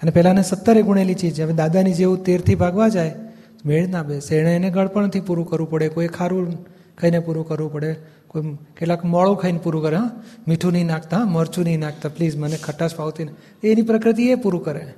[0.02, 1.40] અને પહેલાંને સત્તરે ગુણેલી ચીજ.
[1.40, 3.14] હવે દાદાની જેવું તેરથી ભાગવા જાય
[3.66, 6.64] મેળ ના બેસે એણે એને ગળપણથી પૂરું કરવું પડે, કોઈ ખારું
[6.98, 7.96] ખાઈને પૂરું કરવું પડે,
[8.28, 8.42] કોઈ
[8.78, 10.10] કેટલાક મોળું ખાઈને પૂરું કરે, હા?
[10.48, 12.08] મીઠું નહીં નાખતા મરચું નહીં નાખતા.
[12.08, 13.30] પ્લીઝ, મને ખટાશ નહીં
[13.62, 14.94] એની પ્રકૃતિ એ પૂરું કરે.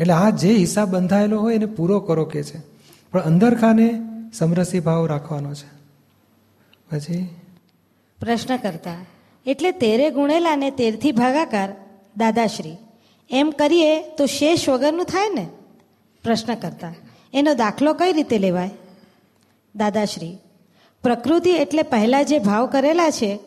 [0.00, 2.58] એટલે આ જે હિસાબ બંધાયેલો હોય એને પૂરો કરો કે છે.
[3.12, 4.00] પણ અંદર ખાને
[4.32, 5.68] સમરસી ભાવ રાખવાનો છે.
[6.90, 7.28] પછી?
[8.20, 8.96] પ્રશ્ન કરતા,
[9.46, 11.74] એટલે તેરે ગુણેલા ને તેરથી ભાગાકાર
[12.16, 12.76] દાદાશ્રી.
[13.30, 15.46] એમ કરીએ તો શેષ વગરનું થાય ને?
[16.24, 16.94] પ્રશ્ન કરતા.
[17.34, 18.70] એનો દાખલો કઈ રીતે લેવાય?
[19.76, 20.38] દાદાશ્રી,
[21.02, 23.38] પ્રકૃતિ એટલે પહેલાં જે ભાવ કરેલા છે,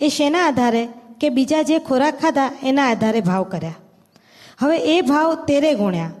[0.00, 0.88] એ શેના આધારે
[1.20, 3.74] કે બીજા જે ખોરાક ખાધા, એના આધારે ભાવ કર્યા?
[4.58, 6.12] હવે એ ભાવ તેરે ગુણ્યા.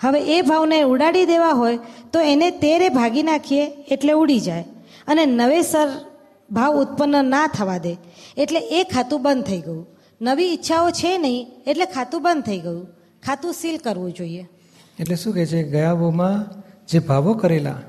[0.00, 1.78] હવે એ ભાવને ઉડાડી દેવા હોય,
[2.12, 4.64] તો એને તેરે ભાગી નાખીએ એટલે ઉડી જાય.
[5.06, 5.88] અને નવેસર
[6.50, 7.96] ભાવ ઉત્પન્ન ના થવા દે.
[8.36, 9.86] એટલે એ ખાતું બંધ થઈ ગયું.
[10.22, 12.86] નવી ઈચ્છાઓ છે નહીં, એટલે ખાતું બંધ થઈ ગયું.
[13.22, 14.48] ખાતું સીલ કરવું જોઈએ.
[15.00, 15.62] એટલે શું કહે છે?
[15.62, 17.80] ગયા ભૂમાં જે ભાવો કરેલા,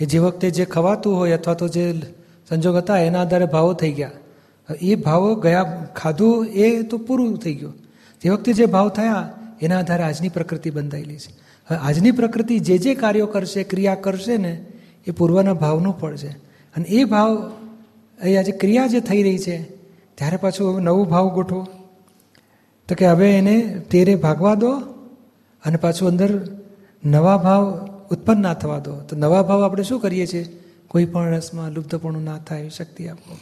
[0.00, 1.92] એ જે વખતે જે ખવાતું હોય અથવા તો જે
[2.48, 4.10] સંજોગ હતા, એના આધારે ભાવો થઈ ગયા.
[4.82, 7.74] એ ભાવો ગયા, ખાધું એ તો પૂરું થઈ ગયું.
[8.22, 11.32] જે વખતે જે ભાવ થયા, એના આધારે આજની પ્રકૃતિ બંધાયેલી છે.
[11.66, 14.64] હવે આજની પ્રકૃતિ જે જે કાર્યો કરશે, ક્રિયા કરશે ને,
[15.06, 16.30] એ પૂર્વના ભાવનું ફળ છે.
[16.74, 17.52] અને એ ભાવ,
[18.24, 19.77] એ આજે ક્રિયા જે થઈ રહી છે
[20.18, 21.66] ત્યારે પાછું હવે નવું ભાવ ગોઠવો.
[22.88, 24.72] તો કે હવે એને તેરે ભાગવા દો
[25.64, 26.58] અને પાછું અંદર
[27.04, 29.00] નવા ભાવ ઉત્પન્ન ના થવા દો.
[29.00, 30.62] તો નવા ભાવ આપણે શું કરીએ છીએ?
[30.88, 33.38] કોઈ પણ રસમાં લુપ્તપણું ના થાય, એવી શક્તિ આપો.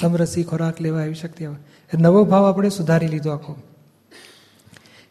[0.00, 1.98] સમરસી ખોરાક લેવા એવી શક્તિ આપો.
[1.98, 3.56] નવો ભાવ આપણે સુધારી લીધો આખો.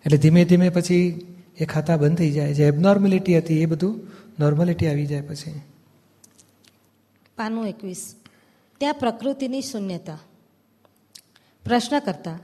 [0.06, 2.54] એટલે ધીમે ધીમે પછી એ ખાતા બંધ થઈ જાય.
[2.54, 4.00] જે એબનોર્મેલિટી હતી એ બધું
[4.40, 5.62] નોર્મેલિટી આવી જાય પછી.
[7.38, 8.16] પાનું એકવીસ.
[8.78, 10.20] ત્યાં પ્રકૃતિની શૂન્યતા.
[11.66, 12.40] પ્રશ્ન કરતા,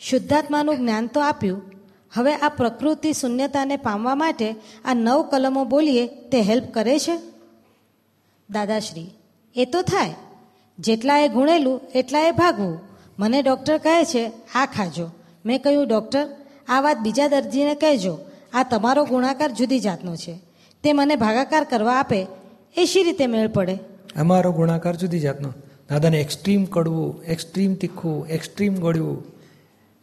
[0.00, 1.62] શુદ્ધાત્માનું જ્ઞાન તો આપ્યું.
[2.12, 4.48] હવે આ પ્રકૃતિ શૂન્યતાને પામવા માટે
[4.84, 7.16] આ નવ કલમો બોલીએ તે હેલ્પ કરે છે?
[8.50, 9.10] દાદાશ્રી,
[9.56, 10.14] એ તો થાય.
[10.78, 12.80] જેટલા એ ગુણેલું એટલા એ ભાગવું.
[13.18, 15.10] મને ડૉક્ટર કહે છે, આ ખાજો.
[15.46, 16.26] મેં કહ્યું ડૉક્ટર
[16.68, 18.18] આ વાત બીજા દર્દીને કહેજો.
[18.52, 20.34] આ તમારો ગુણાકાર જુદી જાતનો છે.
[20.82, 22.26] તે મને ભાગાકાર કરવા આપે.
[22.76, 23.74] એ શી રીતે મેળ પડે?
[24.16, 25.52] અમારો ગુણાકાર જુદી જાતનો.
[25.90, 29.24] દાદાને એક્સ્ટ્રીમ કડવું એક્સ્ટ્રીમ તીખું એક્સ્ટ્રીમ ગળ્યું.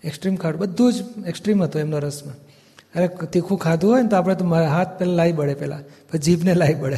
[0.03, 0.95] એક્સ્ટ્રીમ ખાડું, બધું જ
[1.27, 2.35] એક્સ્ટ્રીમ હતું એમના રસમાં.
[2.95, 5.81] અરે, તીખું ખાધું હોય ને તો આપણે તો હાથ પહેલાં લાવી પડે પહેલાં.
[5.81, 6.97] પછી જીભને લાવી પડે.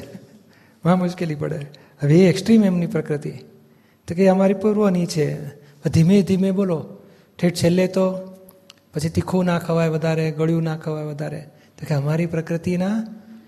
[0.86, 1.60] માં મુશ્કેલી પડે.
[2.04, 3.32] હવે એ એક્સ્ટ્રીમ એમની પ્રકૃતિ.
[4.08, 5.56] તો કે અમારી પૂર્વની છે.
[5.89, 6.97] ધીમે ધીમે બોલો.
[7.39, 8.12] ઠેઠ છેલ્લે તો
[8.93, 11.41] પછી તીખું ના ખવાય વધારે, ગળ્યું ના ખવાય વધારે.
[11.78, 13.04] તો કે અમારી પ્રકૃતિના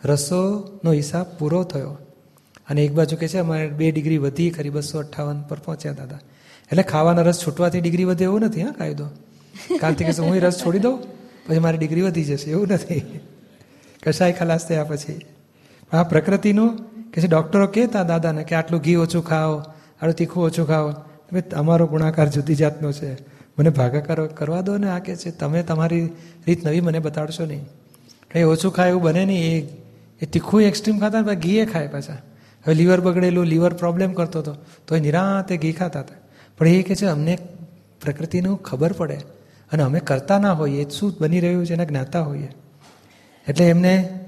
[0.06, 1.98] રસોનો હિસાબ પૂરો થયો.
[2.70, 6.20] અને એક બાજુ કે છે, અમારે બે ડિગ્રી વધી ખરી બસો અઠ્ઠાવન પર પહોંચ્યા દાદા
[6.72, 9.06] એટલે ખાવાના રસ છૂટવાથી ડિગ્રી વધે એવું નથી, હા, કાયદો?
[9.82, 11.02] કાલથી કે હું રસ છોડી દઉં?
[11.48, 13.20] પછી મારી ડિગ્રી વધી જશે, એવું નથી.
[14.04, 15.22] કશાય ખલાસ થયા પછી.
[15.94, 16.78] આ પ્રકૃતિનું
[17.12, 20.94] કે છે, ડૉક્ટરો કહેતા દાદાને કે આટલું ઘી ઓછું ખાઓ, આટલું તીખું ઓછું ખાઓ.
[21.56, 23.14] અમારો ગુણાકાર જુદી જાતનો છે.
[23.60, 26.06] મને ભાગાકાર કરવા દો ને આ કે છે, તમે તમારી
[26.48, 27.66] રીત નવી મને બતાડશો નહીં.
[28.32, 29.68] કંઈ ઓછું ખાય એવું બને નહીં, એ
[30.22, 32.18] એ તીખું એક્સ્ટ્રીમ ખાતા ને ઘીએ ખાય પાછા.
[32.66, 34.56] હવે લીવર બગડેલું, લીવર પ્રોબ્લેમ કરતો હતો
[34.88, 36.16] તો એ નિરાંતે ઘી ખાતા હતા.
[36.58, 37.38] પણ એ કે છે, અમને
[38.02, 39.16] પ્રકૃતિનું ખબર પડે
[39.72, 42.50] અને અમે કરતા ના હોઈએ શું બની રહ્યું છે એના જ્ઞાતા હોઈએ.
[43.48, 44.20] એટલે એમને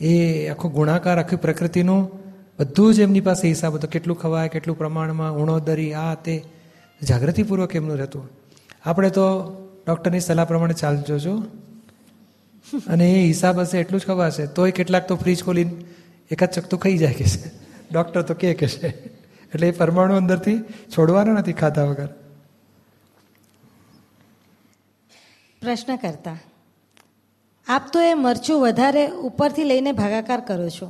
[0.00, 2.26] એ આખો ગુણાકાર, આખી પ્રકૃતિનું
[2.58, 6.44] બધું જ એમની પાસે હિસાબ હતો, કેટલું ખવાય, કેટલું પ્રમાણમાં ઉણોદરી, આ તે,
[7.02, 8.30] જાગૃતિપૂર્વક એમનું રહેતું.
[8.84, 9.26] આપણે તો
[9.86, 11.38] ડૉક્ટરની સલાહ પ્રમાણે ચાલજો છો.
[12.86, 15.72] અને એ હિસાબ હશે, એટલું જ ખવાશે, તોય કેટલાક તો ફ્રીજ ખોલીને
[16.30, 17.65] એકાદ ચકતું ખાઈ જાય કે છે.
[17.92, 18.88] ડૉક્ટર તો કે છે.
[19.52, 20.58] એટલે એ પરમાણુ અંદરથી
[20.94, 22.10] છોડવાના નથી ખાધા વગર.
[25.62, 26.38] પ્રશ્ન કરતા,
[27.66, 30.88] આપ તો એ મરચું વધારે ઉપરથી લઈને ભાગાકાર કરો છો.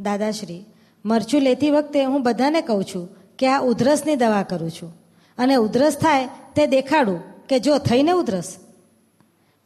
[0.00, 0.64] દાદાશ્રી,
[1.04, 3.06] મરચું લેતી વખતે હું બધાને કહું છું
[3.38, 4.92] કે આ ઉધરસની દવા કરું છું
[5.38, 8.50] અને ઉધરસ થાય તે દેખાડું કે જો થઈને ઉધરસ.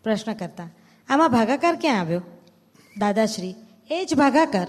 [0.05, 0.69] પ્રશ્ન કરતા,
[1.09, 2.23] આમાં ભાગાકાર ક્યાં આવ્યો?
[2.99, 3.55] દાદાશ્રી,
[3.91, 4.69] એ જ ભાગાકાર.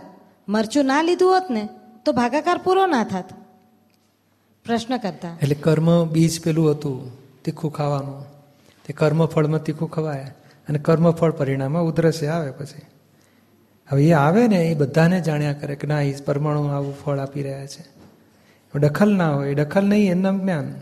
[0.50, 1.70] મરચું ના લીધું હોત ને
[2.06, 3.30] તો ભાગાકાર પૂરો ના થાત.
[4.66, 5.38] પ્રશ્ન કરતા.
[5.42, 7.12] એટલે કર્મ બીજ પેલું હતું
[7.44, 8.26] તીખું ખાવાનું.
[8.86, 10.34] તે કર્મફળમાં તીખું ખવાય
[10.70, 12.82] અને કર્મફળ પરિણામમાં ઉધરસે આવે પછી.
[13.90, 17.44] હવે એ આવે ને એ બધાને જાણ્યા કરે કે ના એ પરમાણુ આવું ફળ આપી
[17.44, 17.96] રહ્યા છે.
[18.80, 20.74] દખલ ના હોય દખલ નહીં એમનામ જ્ઞાન.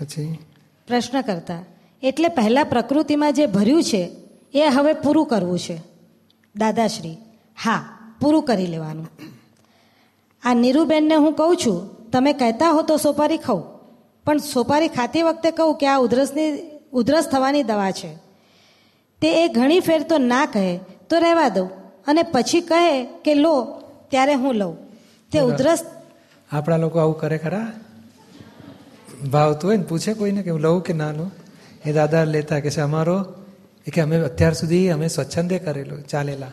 [0.00, 0.38] પછી?
[0.86, 1.64] પ્રશ્ન કરતા.
[2.02, 4.16] એટલે પહેલા પ્રકૃતિમાં જે ભર્યું છે
[4.54, 5.82] એ હવે પૂરું કરવું છે.
[6.56, 7.16] દાદાશ્રી
[7.64, 7.80] હા
[8.20, 9.08] પૂરું કરી લેવાનું.
[10.42, 11.78] આ નીરુબેનને હું કહું છું
[12.10, 13.64] તમે કહેતા હો તો સોપારી ખાઉં
[14.24, 16.48] પણ સોપારી ખાતી વખતે કહું કે આ ઉધરસની
[16.92, 18.12] ઉધરસ થવાની દવા છે.
[19.20, 20.66] તે એ ઘણી ફેર તો ના કહે
[21.08, 21.68] તો રહેવા દઉં.
[22.06, 23.54] અને પછી કહે કે લો
[24.10, 24.74] ત્યારે હું લઉં.
[25.32, 25.84] તે ઉધરસ
[26.52, 27.72] આપણા લોકો આવું કરે ખરા?
[29.30, 31.30] ભાવતું હોય ને પૂછે કોઈને કે લઉં કે ના લઉં?
[31.86, 33.18] એ દાદા લેતા કે છે અમારો
[33.86, 36.52] એ કે અમે અત્યાર સુધી અમે સ્વચ્છંદે કરેલું ચાલેલા.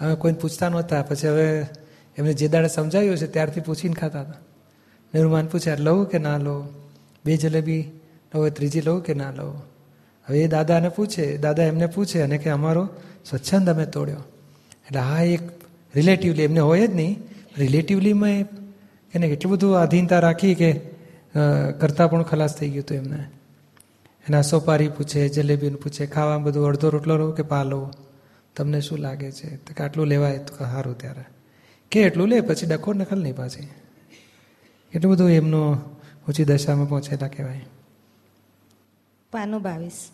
[0.00, 1.02] અમે કોઈને પૂછતા નહોતા.
[1.02, 1.46] પછી હવે
[2.16, 4.42] એમને જે દાડે સમજાવ્યું છે ત્યારથી પૂછીને ખાતા હતા.
[5.14, 6.54] નિર્માન પૂછ્યા લઉં કે ના લો
[7.24, 7.82] બે જલેબી
[8.34, 9.54] હવે ત્રીજી લઉં કે ના લઉં?
[10.26, 12.84] હવે એ દાદાને પૂછે દાદા એમને પૂછે અને કે, અમારો
[13.24, 14.22] સ્વચ્છંદ અમે તોડ્યો.
[14.86, 15.44] એટલે હા એક
[15.94, 17.14] રિલેટિવલી એમને હોય જ નહીં
[17.58, 18.40] રિલેટિવલીમાં
[19.14, 20.70] એને એટલું બધું આધીનતા રાખી કે
[21.80, 23.20] કરતાં પણ ખલાસ થઈ ગયું હતું એમને.
[24.26, 27.80] એના સોપારી પૂછે, જલેબીનું પૂછે, ખાવામાં બધું અડધો રોટલો લો કે પાલો
[28.56, 29.56] તમને શું લાગે છે?
[29.56, 31.24] તો કે આટલું લેવાય તો સારું ત્યારે.
[31.90, 33.68] કે એટલું લે, પછી ડખો નખલ નહીં પાછી.
[34.94, 35.72] એટલું બધું એમનો
[36.28, 37.66] ઊંચી દશામાં પહોંચેલા કહેવાય.
[39.32, 40.10] પાનું બાવીસ.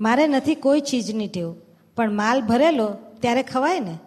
[0.00, 1.54] મારે નથી કોઈ ચીજની ટેવ
[1.96, 3.98] પણ માલ ભરેલો ત્યારે ખવાય ને?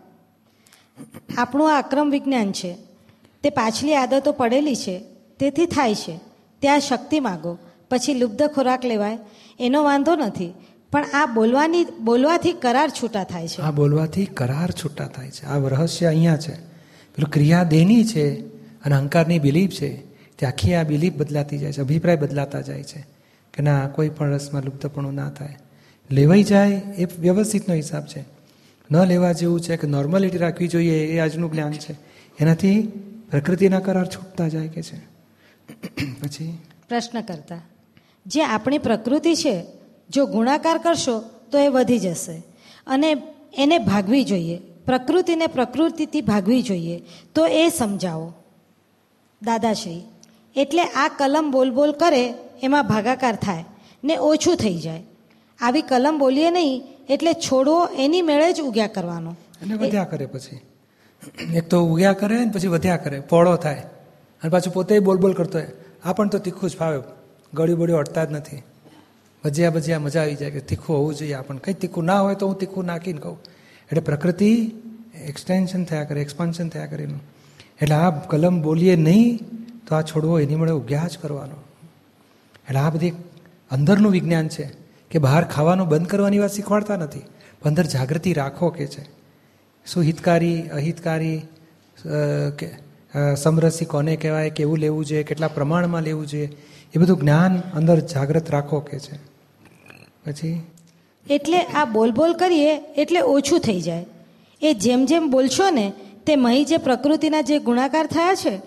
[1.37, 2.77] આપણું આ અક્રમ વિજ્ઞાન છે.
[3.43, 4.99] તે પાછલી આદતો પડેલી છે,
[5.39, 6.19] તેથી થાય છે.
[6.59, 7.57] ત્યાં શક્તિ માગો,
[7.89, 9.19] પછી લુબ્ધ ખોરાક લેવાય,
[9.59, 10.53] એનો વાંધો નથી.
[10.91, 13.61] પણ આ બોલવાની બોલવાથી કરાર છૂટા થાય છે.
[13.61, 15.45] આ બોલવાથી કરાર છૂટા થાય છે.
[15.45, 16.55] આ રહસ્ય અહીંયા છે.
[17.15, 19.95] પેલું ક્રિયા દેની છે અને અહંકારની બિલીફ છે.
[20.37, 21.81] તે આખી આ બિલીફ બદલાતી જાય છે.
[21.81, 23.07] અભિપ્રાય બદલાતા જાય છે
[23.53, 25.57] કે ના કોઈ પણ રસમાં લુપ્તપણું ના થાય.
[26.11, 28.25] લેવાઈ જાય એ વ્યવસ્થિતનો હિસાબ છે.
[28.91, 31.95] ન લેવા જેવું છે કે નોર્માલિટી રાખવી જોઈએ એ આજનું જ્ઞાન છે.
[32.39, 32.81] એનાથી
[33.31, 34.97] પ્રકૃતિના કરાર છૂટતા જાય કે છે?
[36.21, 36.57] પછી?
[36.89, 37.61] પ્રશ્ન કરતા.
[38.25, 39.78] જે આપણી પ્રકૃતિ છે
[40.09, 42.43] જો ગુણાકાર કરશો, તો એ વધી જશે.
[42.87, 43.17] અને
[43.53, 44.57] એને ભાગવી જોઈએ.
[44.57, 47.03] પ્રકૃતિને પ્રકૃતિથી ભાગવી જોઈએ.
[47.35, 48.33] તો એ સમજાવો.
[49.43, 50.01] દાદાશ્રી,
[50.55, 53.65] એટલે આ કલમ બોલ બોલ કરે, એમાં ભાગાકાર થાય,
[54.03, 55.03] ને ઓછું થઈ જાય.
[55.59, 59.31] આવી કલમ બોલીએ નહીં, એટલે છોડવો એની મેળે જ ઉગ્યા કરવાનો.
[59.31, 60.59] અને વધ્યા કરે પછી.
[61.55, 63.19] એક તો ઉગ્યા કરે ને પછી વધ્યા કરે.
[63.19, 63.75] પોળો થાય.
[64.43, 65.67] અને પાછું પોતે બોલ બોલ કરતો હોય.
[66.05, 67.01] આ પણ તો તીખું જ ફાવે.
[67.53, 68.61] ગળ્યું બળ્યું અડતા જ નથી.
[69.43, 72.47] ભજીયા ભજીયા મજા આવી જાય કે તીખું હોવું જોઈએ આપણને કંઈ તીખું ના હોય તો
[72.49, 73.37] હું તીખું નાખીને કહું.
[73.89, 74.51] એટલે પ્રકૃતિ
[75.31, 77.21] એક્સટેન્શન થયા કરે એક્સપાન્શન થયા કરે એનું.
[77.81, 79.39] એટલે આ કલમ બોલીએ નહીં
[79.85, 81.57] તો આ છોડવો એની મળે ઉગ્યા જ કરવાનો.
[82.67, 83.13] એટલે આ બધી
[83.71, 84.65] અંદરનું વિજ્ઞાન છે
[85.11, 87.25] કે બહાર ખાવાનું બંધ કરવાની વાત શીખવાડતા નથી.
[87.61, 89.03] પણ અંદર જાગૃતિ રાખો કે છે.
[89.85, 91.39] શું હિતકારી, અહિતકારી
[92.59, 92.67] કે
[93.35, 96.49] સમરસી કોને કહેવાય, કેવું લેવું જોઈએ, કેટલા પ્રમાણમાં લેવું જોઈએ,
[96.93, 99.28] એ બધું જ્ઞાન અંદર જાગૃત રાખો કે છે.
[100.25, 100.61] પછી?
[101.29, 104.05] એટલે આ બોલ બોલ કરીએ એટલે ઓછું થઈ જાય.
[104.61, 105.93] એ જેમ જેમ બોલશો ને
[106.25, 108.57] તે મહી જે પ્રકૃતિના જે ગુણાકાર થયા છે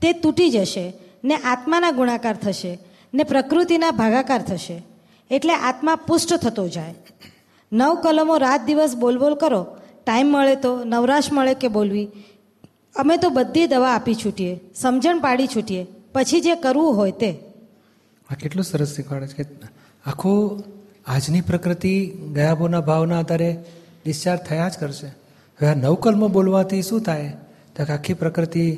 [0.00, 0.92] તે તૂટી જશે
[1.24, 2.78] ને આત્માના ગુણાકાર થશે
[3.14, 4.82] ને પ્રકૃતિના ભાગાકાર થશે.
[5.30, 6.94] એટલે આત્મા પુષ્ટ થતો જાય.
[7.72, 9.62] નવ કલમો રાત દિવસ બોલ બોલ કરો.
[10.06, 12.08] ટાઈમ મળે તો નવરાશ મળે કે બોલવી.
[12.96, 15.86] અમે તો બધી દવા આપી છૂટીએ સમજણ પાડી છૂટીએ.
[16.12, 17.30] પછી જે કરવું હોય તે.
[18.30, 19.42] આ કેટલું સરસ શીખવાડે છે
[20.06, 20.62] આખું
[21.06, 23.64] આજની પ્રકૃતિ ગયાબોના ભાવના આધારે
[24.04, 25.06] ડિસ્ચાર્જ થયા જ કરશે.
[25.06, 27.32] હવે આ નવકલ્મો બોલવાથી શું થાય?
[27.76, 28.72] તો આખી પ્રકૃતિ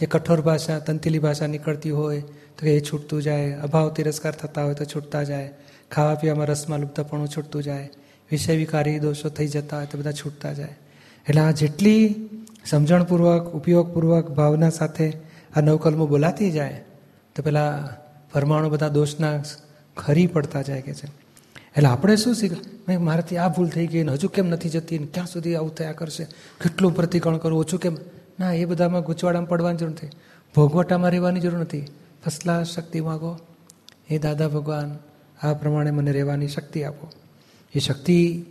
[0.00, 2.20] જે કઠોર ભાષા, તંતિલી ભાષા નીકળતી હોય,
[2.58, 5.50] તો એ છૂટતું જાય, અભાવ તિરસ્કાર થતા હોય તો છૂટતા જાય,
[5.90, 7.90] ખાવા પીવામાં રસમાં લુપ્તપણું છૂટતું જાય,
[8.30, 10.78] વિષય વિકારી દોષો થઈ જતા હોય તો બધા છૂટતા જાય.
[11.28, 12.14] એટલે આ જેટલી
[12.66, 15.12] સમજણપૂર્વક, ઉપયોગપૂર્વક ભાવના સાથે
[15.56, 16.84] આ નવકલમો બોલાતી જાય,
[17.34, 17.88] તો પેલા
[18.32, 19.42] પરમાણુ બધા દોષના
[19.96, 21.27] ખરી પડતા જાય કે છે.
[21.78, 22.52] એટલે આપણે શું શીખ
[22.98, 25.92] મારાથી આ ભૂલ થઈ ગઈ ને હજુ કેમ નથી જતી ને ક્યાં સુધી આવું થયા
[25.92, 26.24] કરશે?
[26.60, 27.60] કેટલું પ્રતિકરણ કરવું?
[27.60, 27.96] ઓછું કેમ?
[28.40, 30.06] ના, એ બધામાં ગૂંચવાડામાં પડવાની જરૂર નથી.
[30.56, 31.86] ભોગવટામાં રહેવાની જરૂર નથી.
[32.24, 33.38] ફસલા શક્તિ માગો.
[34.10, 34.98] એ દાદા ભગવાન,
[35.42, 37.12] આ પ્રમાણે મને રહેવાની શક્તિ આપો.
[37.74, 38.44] એ શક્તિ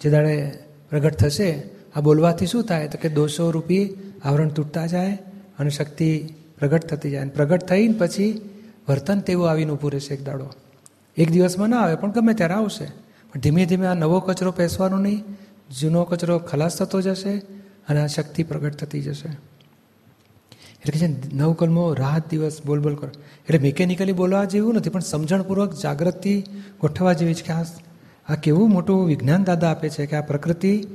[0.00, 0.52] જે દાડે
[0.90, 1.62] પ્રગટ થશે,
[1.96, 2.88] આ બોલવાથી શું થાય?
[2.88, 5.18] તો કે દોષો રૂપી આવરણ તૂટતા જાય
[5.58, 7.20] અને શક્તિ પ્રગટ થતી જાય.
[7.20, 8.50] અને પ્રગટ થઈને પછી
[8.88, 10.52] વર્તન તેવું આવીને ઊભું રહેશે એક દાડો.
[11.18, 12.84] એક દિવસમાં ના આવે, પણ ગમે ત્યારે આવશે.
[13.32, 15.24] પણ ધીમે ધીમે આ નવો કચરો પેસવાનો નહીં,
[15.80, 17.38] જૂનો કચરો ખલાસ થતો જશે
[17.88, 19.28] અને આ શક્તિ પ્રગટ થતી જશે.
[20.80, 23.08] એટલે કે છે નવકલમો રાહત દિવસ બોલ બોલ કરો.
[23.08, 26.44] એટલે મિકેનિકલી બોલવા જેવું નથી, પણ સમજણપૂર્વક જાગૃતિ
[26.80, 27.64] ગોઠવવા જેવી છે કે આ
[28.28, 30.86] આ કેવું મોટું વિજ્ઞાન દાદા આપે છે કે આ પ્રકૃતિ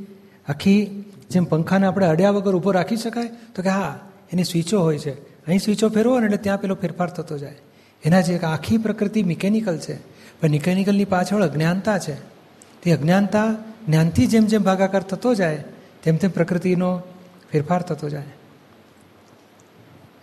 [0.48, 4.00] આખી, જેમ પંખાને આપણે અડ્યા વગર ઊભો રાખી શકાય, તો કે હા,
[4.32, 5.14] એની સ્વિચો હોય છે.
[5.46, 7.56] અહીં સ્વિચો ફેરવો ને એટલે ત્યાં પેલો ફેરફાર થતો જાય.
[8.04, 10.13] એના જે આખી પ્રકૃતિ મિકેનિકલ છે
[10.44, 12.14] પણ મિકેનિકલની પાછળ અજ્ઞાનતા છે.
[12.84, 13.56] તે અજ્ઞાનતા
[13.88, 15.64] જ્ઞાનથી જેમ જેમ ભાગાકાર થતો જાય,
[16.04, 17.02] તેમ તેમ પ્રકૃતિનો
[17.52, 18.24] ફેરફાર થતો જાય.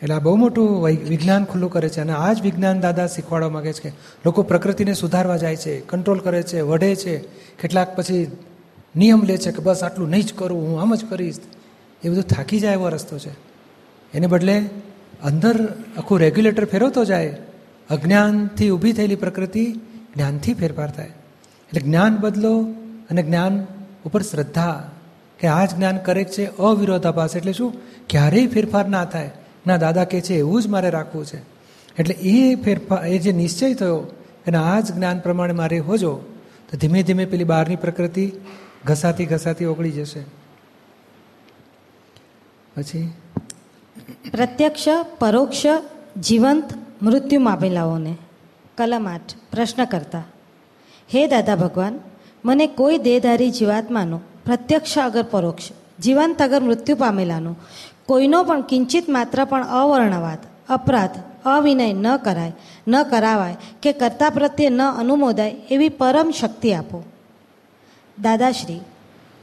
[0.03, 3.73] એટલે આ બહુ મોટું વિજ્ઞાન ખુલ્લું કરે છે અને આ જ વિજ્ઞાન દાદા શીખવાડવા માગે
[3.73, 7.19] છે કે લોકો પ્રકૃતિને સુધારવા જાય છે, કંટ્રોલ કરે છે, વઢે છે.
[7.61, 8.37] કેટલાક પછી
[8.97, 11.39] નિયમ લે છે કે બસ આટલું નહીં જ કરું, હું આમ જ કરીશ.
[12.05, 13.31] એ બધું થાકી જાય એવો રસ્તો છે.
[14.15, 14.59] એને બદલે
[15.25, 17.37] અંદર આખું રેગ્યુલેટર ફેરવતો જાય.
[17.91, 19.75] અજ્ઞાનથી ઊભી થયેલી પ્રકૃતિ
[20.15, 21.07] જ્ઞાનથી ફેરફાર થાય.
[21.07, 22.63] એટલે જ્ઞાન બદલો
[23.11, 23.67] અને જ્ઞાન
[24.07, 24.91] ઉપર શ્રદ્ધા
[25.41, 27.73] કે આ જ જ્ઞાન કરેક્ટ છે અવિરોધાભાસ એટલે શું?
[28.09, 29.31] ક્યારેય ફેરફાર ના થાય.
[29.67, 31.37] ના, દાદા કહે છે, એવું જ મારે રાખવું છે.
[31.99, 33.99] એટલે એ ફેરફાર એ જે નિશ્ચય થયો
[34.47, 36.21] અને આ જ જ્ઞાન પ્રમાણે મારે હોજો,
[36.71, 38.33] તો ધીમે ધીમે પેલી બહારની પ્રકૃતિ
[38.85, 40.21] ઘસાતી ઘસાતી ઓગળી જશે.
[42.77, 43.13] પછી?
[44.31, 44.85] પ્રત્યક્ષ,
[45.19, 45.63] પરોક્ષ,
[46.21, 46.65] જીવંત
[47.03, 48.17] મૃત્યુ પામેલાઓને
[48.81, 50.25] કલમ આઠ પ્રશ્ન કરતા,
[51.13, 52.01] હે દાદા ભગવાન,
[52.45, 57.53] મને કોઈ દેહધારી જીવાત્માનો પ્રત્યક્ષ અગર પરોક્ષ, જીવંત અગર મૃત્યુ પામેલાનો
[58.07, 62.55] કોઈનો પણ કિંચિત માત્ર પણ અવર્ણવાદ, અપરાધ, અવિનય ન કરાય,
[62.89, 67.05] ન કરાવાય કે કરતા પ્રત્યે ન અનુમોદાય એવી પરમ શક્તિ આપો.
[68.19, 68.81] દાદાશ્રી,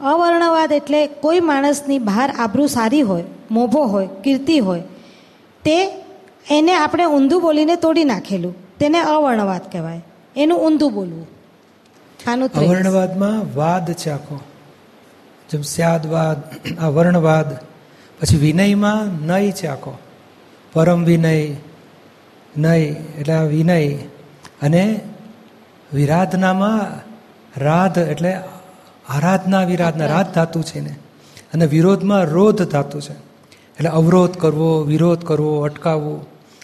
[0.01, 4.83] અવર્ણવાદ એટલે કોઈ માણસની બહાર આબરૂ સારી હોય, મોભો હોય, કીર્તિ હોય,
[5.63, 5.77] તે
[6.51, 8.55] એને આપણે ઊંધું બોલીને તોડી નાખેલું.
[8.79, 10.01] તેને અવર્ણવાદ કહેવાય.
[10.35, 11.27] એનું ઊંધું બોલવું.
[12.27, 12.49] આનું.
[12.55, 14.39] અવર્ણવાદમાં વાદ છે આખો.
[15.51, 16.37] જેમ સ્યાદવાદ
[16.77, 17.55] અવર્ણવાદ
[18.21, 19.97] પછી વિનયમાં નય છે આખો.
[20.73, 21.55] પરમ વિનય
[22.57, 23.87] નય એટલે આ વિનય.
[24.61, 24.99] અને
[25.93, 27.03] વિરાધનામાં
[27.59, 28.35] રાધ એટલે
[29.09, 30.05] આરાધના વિરાધના.
[30.05, 30.95] રાધ ધાતુ છે ને
[31.53, 33.13] અને વિરોધમાં રોધ ધાતુ છે.
[33.77, 36.21] એટલે અવરોધ કરવો વિરોધ કરવો અટકાવવું.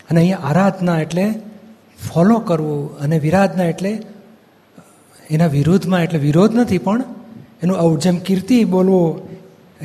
[0.09, 1.33] અને અહીંયા આરાધના એટલે
[2.07, 3.91] ફોલો કરવું અને વિરાધના એટલે,
[5.31, 7.03] એના વિરોધમાં એટલે વિરોધ નથી, પણ
[7.63, 9.01] એનું આઉટ જેમ કીર્તિ બોલવો,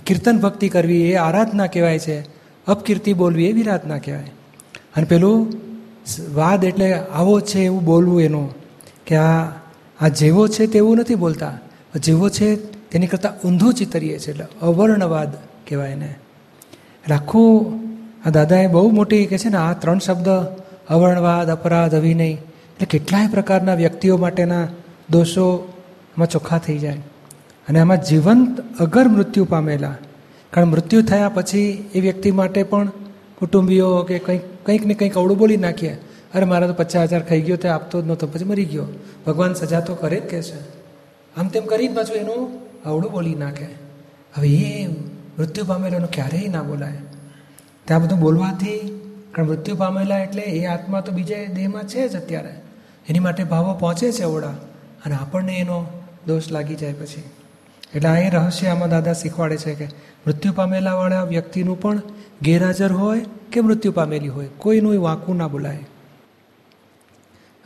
[0.06, 2.16] કીર્તન ભક્તિ કરવી એ આરાધના કહેવાય છે,
[2.66, 4.32] અપકીર્તિ બોલવી એ વિરાધના કહેવાય.
[4.96, 5.38] અને પેલું
[6.34, 8.48] વાદ એટલે આવો છે એવું બોલવું એનું,
[9.06, 9.42] કે આ
[10.00, 11.54] આ જેવો છે તેવું નથી બોલતા
[12.06, 12.48] જેવો છે
[12.90, 15.32] તેની કરતાં ઊંધું ચિતરીએ છે, એટલે અવર્ણવાદ
[15.66, 16.10] કહેવાય એને.
[17.02, 17.52] એટલે આખું,
[18.24, 20.28] આ દાદાએ બહુ મોટી કે છે ને, આ ત્રણ શબ્દ
[20.88, 24.68] અવર્ણવાદ, અપરાધ, અભિનય એટલે કેટલાય પ્રકારના વ્યક્તિઓ માટેના
[25.10, 25.72] દોષો
[26.16, 26.98] આમાં ચોખ્ખા થઈ જાય.
[27.68, 29.96] અને આમાં જીવંત અગર મૃત્યુ પામેલા.
[30.50, 32.88] કારણ મૃત્યુ થયા પછી એ વ્યક્તિ માટે પણ
[33.38, 35.94] કુટુંબીઓ કે કંઈક કંઈક ને કંઈક અવળું બોલી નાખીએ.
[36.34, 38.86] અરે મારા તો પચાસ હજાર ખાઈ ગયો તે આપતો જ નહોતો, પછી મરી ગયો.
[39.26, 40.60] ભગવાન સજા તો કરે જ કે છે.
[41.36, 43.66] આમ તેમ કરી જ પાછું એનું અવળું બોલી નાખે.
[44.34, 44.86] હવે એ
[45.38, 46.98] મૃત્યુ પામેલાનું ક્યારેય ના બોલાય.
[47.84, 48.94] ત્યાં બધું બોલવાથી
[49.32, 52.54] કારણ મૃત્યુ પામેલા એટલે એ આત્મા તો બીજા દેહમાં છે જ અત્યારે.
[53.08, 54.54] એની માટે ભાવો પહોંચે છે ઓળા
[55.04, 55.86] અને આપણને એનો
[56.26, 57.22] દોષ લાગી જાય પછી.
[57.94, 59.84] એટલે આ એ રહસ્ય આમાં દાદા શીખવાડે છે કે
[60.26, 62.02] મૃત્યુ પામેલાવાળા વ્યક્તિનું પણ
[62.42, 64.48] ગેરહાજર હોય કે મૃત્યુ પામેલી હોય.
[64.58, 65.86] કોઈનું વાંકું ના બોલાય.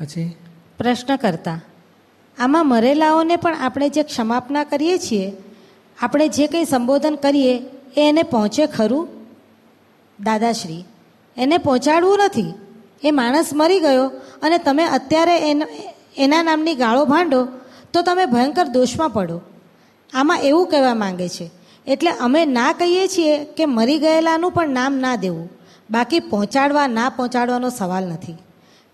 [0.00, 0.36] પછી?
[0.78, 1.60] પ્રશ્ન કરતા,
[2.38, 5.32] આમાં મરેલાઓને પણ આપણે જે ક્ષમાપના કરીએ છીએ,
[5.98, 7.58] આપણે જે કંઈ સંબોધન કરીએ,
[7.96, 9.08] એ એને પહોંચે ખરું?
[10.20, 10.84] દાદાશ્રી
[11.36, 12.54] એને પહોંચાડવું નથી.
[13.04, 14.10] એ માણસ મરી ગયો
[14.42, 17.48] અને તમે અત્યારે એન- નામની ગાળો ભાંડો,
[17.92, 19.40] તો તમે ભયંકર દોષમાં પડો.
[20.14, 21.50] આમાં એવું કહેવા માંગે છે.
[21.86, 25.50] એટલે અમે ના કહીએ છીએ કે મરી ગયેલાનું પણ નામ ના દેવું.
[25.90, 28.36] બાકી પહોંચાડવા, ના પહોંચાડવાનો સવાલ નથી.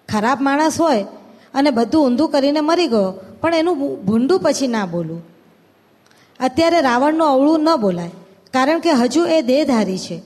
[0.09, 1.05] ખરાબ માણસ હોય
[1.55, 5.23] અને બધું ઊંધું કરીને મરી ગયો, પણ એનું ભૂંડું પછી ના બોલવું
[6.41, 8.11] અત્યારે રાવણનું અવળું ન બોલાય,
[8.53, 10.23] કારણ કે હજુ એ દેહધારી છે.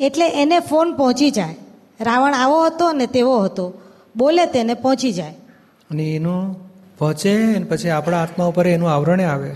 [0.00, 1.56] એટલે એને ફોન પહોંચી જાય.
[2.00, 3.74] રાવણ આવો હતો ને તેવો હતો.
[4.16, 5.34] બોલે તેને પહોંચી જાય.
[5.90, 9.50] અને એનું પહોંચે અને પછી આપણા આત્મા ઉપર એનું આવરણે આવે.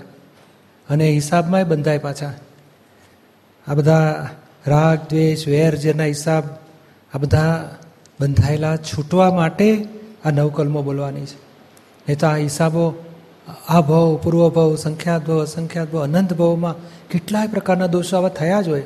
[0.91, 2.33] અને હિસાબમાંય બંધાય પાછા.
[3.69, 4.29] આ બધા
[4.67, 6.45] રાગ, દ્વેષ, વેર જેના હિસાબ
[7.15, 7.77] આ બધા
[8.21, 9.89] બંધાયેલા છૂટવા માટે
[10.25, 11.37] આ નવકલમો બોલવાની છે.
[12.09, 13.05] નહીં તો આ હિસાબો,
[13.69, 16.75] આ ભાવ, પૂર્વ ભાવ, સંખ્યાત ભાવ, અસંખ્યાત ભાવ, અનંત ભાવમાં
[17.09, 18.83] કેટલાય પ્રકારના દોષો આવા થયા જ હોય.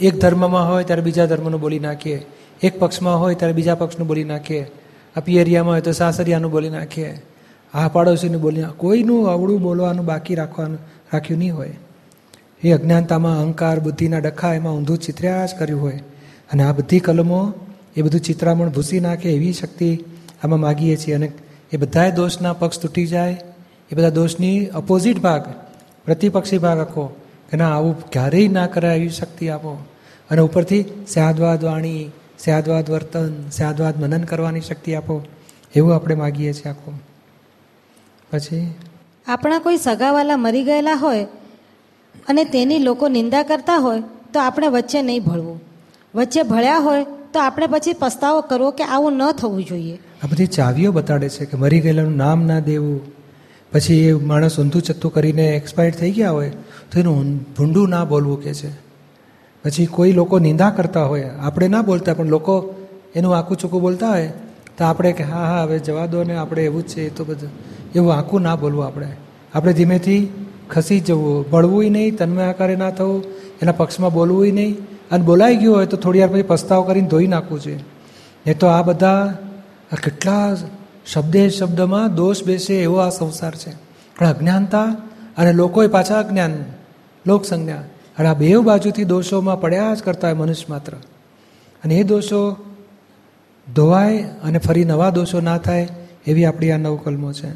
[0.00, 2.26] એક ધર્મમાં હોય ત્યારે બીજા ધર્મનું બોલી નાખીએ.
[2.62, 4.70] એક પક્ષમાં હોય ત્યારે બીજા પક્ષનું બોલી નાખીએ.
[5.16, 7.22] આ પિયરિયામાં હોય તો સાસરિયાનું બોલી નાખીએ.
[7.74, 8.76] આ પાડોશીનું બોલી નાખીએ.
[8.76, 10.78] કોઈનું અવળું બોલવાનું બાકી રાખવાનું,
[11.12, 11.76] રાખ્યું નહીં હોય.
[12.62, 16.00] એ અજ્ઞાનતામાં અહંકાર, બુદ્ધિના ડખા એમાં ઊંધું ચિત્ર્યા જ કર્યું હોય.
[16.52, 17.52] અને આ બધી કલમો
[17.96, 20.04] એ બધું ચિત્રામણ ભૂસી નાખે એવી શક્તિ
[20.44, 21.14] આમાં માગીએ છીએ.
[21.14, 21.32] અને
[21.72, 23.40] એ બધાય દોષના પક્ષ તૂટી જાય.
[23.92, 25.44] એ બધા દોષની અપોઝિટ ભાગ,
[26.04, 27.16] પ્રતિપક્ષી ભાગ આખો
[27.50, 29.84] કે ના આવું ક્યારેય ના કરાય એવી શક્તિ આપો.
[30.30, 35.22] અને ઉપરથી સ્યાદવાદ વાણી સ્યાદવાદ વર્તન સ્યાદવાદ મનન કરવાની શક્તિ આપો.
[35.74, 37.02] એવું આપણે માગીએ છીએ આખું.
[38.32, 38.74] પછી?
[39.26, 41.24] આપણા કોઈ સગાવાલા મરી ગયેલા હોય
[42.28, 44.02] અને તેની લોકો નિંદા કરતા હોય
[44.34, 45.60] તો આપણે વચ્ચે નહીં ભળવું.
[46.14, 49.96] વચ્ચે ભળ્યા હોય તો આપણે પછી પસ્તાવો કરવો કે આવું ન થવું જોઈએ.
[50.24, 53.19] આ બધી ચાવીઓ બતાડે છે કે મરી ગયેલાનું નામ ના દેવું.
[53.72, 56.50] પછી માણસ ઊંધું ચત્તું કરીને એક્સપાયર થઈ ગયા હોય,
[56.90, 58.70] તો એનું ભૂંડું ના બોલવું કે છે.
[59.64, 62.74] પછી કોઈ લોકો નિંદા કરતા હોય, આપણે ના બોલતા, પણ લોકો
[63.14, 64.32] એનું આખું ચૂકું બોલતા હોય,
[64.78, 67.24] તો આપણે કે, હા હા, હવે જવા દો ને, આપણે એવું જ છે, એ તો
[67.24, 67.50] બધું.
[67.94, 69.06] એવું આખું ના બોલવું આપણે.
[69.54, 70.32] આપણે ધીમેથી
[70.70, 73.24] ખસી જવું બળવું નહીં, તન્મય આકારે ના થવું,
[73.62, 74.76] એના પક્ષમાં બોલવું નહીં,
[75.10, 77.78] અને બોલાઈ ગયું હોય તો થોડી વાર પછી પસ્તાવ કરીને ધોઈ નાખવું છે
[78.46, 79.34] એ તો આ બધા
[80.04, 80.56] કેટલા
[81.06, 83.70] શબ્દે શબ્દમાં દોષ બેસે એવો આ સંસાર છે.
[84.18, 84.82] પણ અજ્ઞાનતા
[85.38, 86.64] અને લોકોએ પાછા અજ્ઞાન,
[87.26, 87.76] લોક સંજ્ઞા
[88.18, 90.92] અને આ બે બાજુથી દોષોમાં પડ્યા જ કરતા હોય મનુષ્ય માત્ર.
[91.84, 92.56] અને એ દોષો
[93.74, 95.88] ધોવાય અને ફરી નવા દોષો ના થાય
[96.26, 97.48] એવી આપણી આ નવકલમો છે.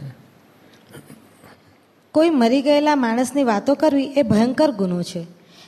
[2.12, 5.26] કોઈ મરી ગયેલા માણસની વાતો કરવી એ ભયંકર ગુનો છે.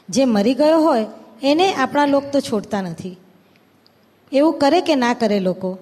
[0.08, 1.06] જે મરી ગયો હોય
[1.42, 3.16] એને આપણા લોક તો છોડતા નથી.
[4.32, 5.78] એવું કરે કે ના કરે લોકો?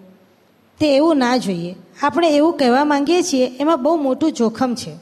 [0.81, 1.75] તે એવું ના જોઈએ.
[2.03, 4.97] આપણે એવું કહેવા માંગીએ છીએ, એમાં બહુ મોટું જોખમ છે.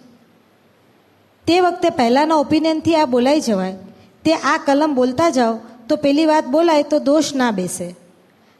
[1.46, 3.74] તે વખતે પહેલાંના ઓપિનિયનથી આ બોલાઈ જવાય.
[4.24, 5.58] તે આ કલમ બોલતા જાઓ,
[5.88, 7.94] તો પેલી વાત બોલાય તો દોષ ના બેસે.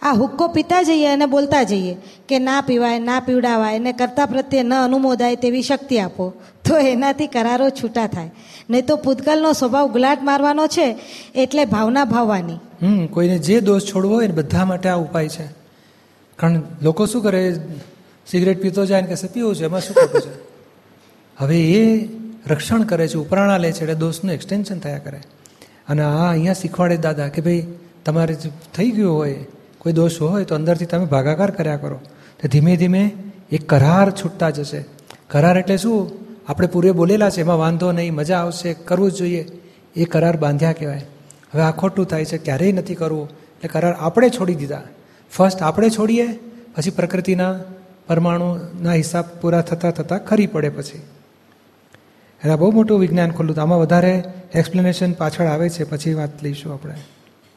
[0.03, 1.97] આ હુક્કો પીતા જઈએ અને બોલતા જઈએ
[2.29, 6.33] કે ના પીવાય, ના પીવડાવાય ને કરતા પ્રત્યે ન અનુમોદાય તેવી શક્તિ આપો.
[6.69, 8.31] તો એનાથી કરારો છૂટા થાય.
[8.71, 10.99] નહીં તો પૂતગલનો સ્વભાવ ગુલાટ મારવાનો છે,
[11.35, 12.55] એટલે ભાવના ભાવવાની.
[12.83, 15.62] હમ, કોઈને જે દોષ છોડવો હોય બધા માટે આ ઉપાય છે.
[16.43, 17.55] કારણ લોકો શું કરે?
[18.27, 20.41] સિગરેટ પીતો જાય ને કહેશે, પીવું છે, એમાં શું ખોટું છે?
[21.39, 22.09] હવે એ
[22.47, 25.21] રક્ષણ કરે છે, ઉપરાણા લે છે, એટલે દોષનું એક્સટેન્શન થયા કરે.
[25.89, 27.67] અને આ અહીંયા શીખવાડે દાદા કે ભાઈ,
[28.05, 28.37] તમારે
[28.75, 29.45] થઈ ગયું હોય,
[29.79, 32.01] કોઈ દોષ હોય, તો અંદરથી તમે ભાગાકાર કર્યા કરો.
[32.43, 33.11] તો ધીમે ધીમે
[33.53, 34.85] એ કરાર છૂટતા જશે.
[35.29, 36.11] કરાર એટલે શું?
[36.49, 39.49] આપણે પૂરે બોલેલા છે, એમાં વાંધો નહીં, મજા આવશે, કરવું જ જોઈએ.
[39.97, 41.07] એ કરાર બાંધ્યા કહેવાય.
[41.55, 43.29] હવે આ ખોટું થાય છે, ક્યારેય નથી કરવું.
[43.29, 44.83] એટલે કરાર આપણે છોડી દીધા.
[45.33, 46.39] ફર્સ્ટ આપણે છોડીએ,
[46.77, 47.59] પછી પ્રકૃતિના
[48.07, 50.99] પરમાણુના હિસાબ પૂરા થતાં થતાં ખરી પડે પછી.
[50.99, 54.25] એટલે બહુ મોટું વિજ્ઞાન ખુલ્લું આમાં વધારે
[54.55, 56.95] એક્સપ્લેનેશન પાછળ આવે છે, પછી વાત લઈશું આપણે.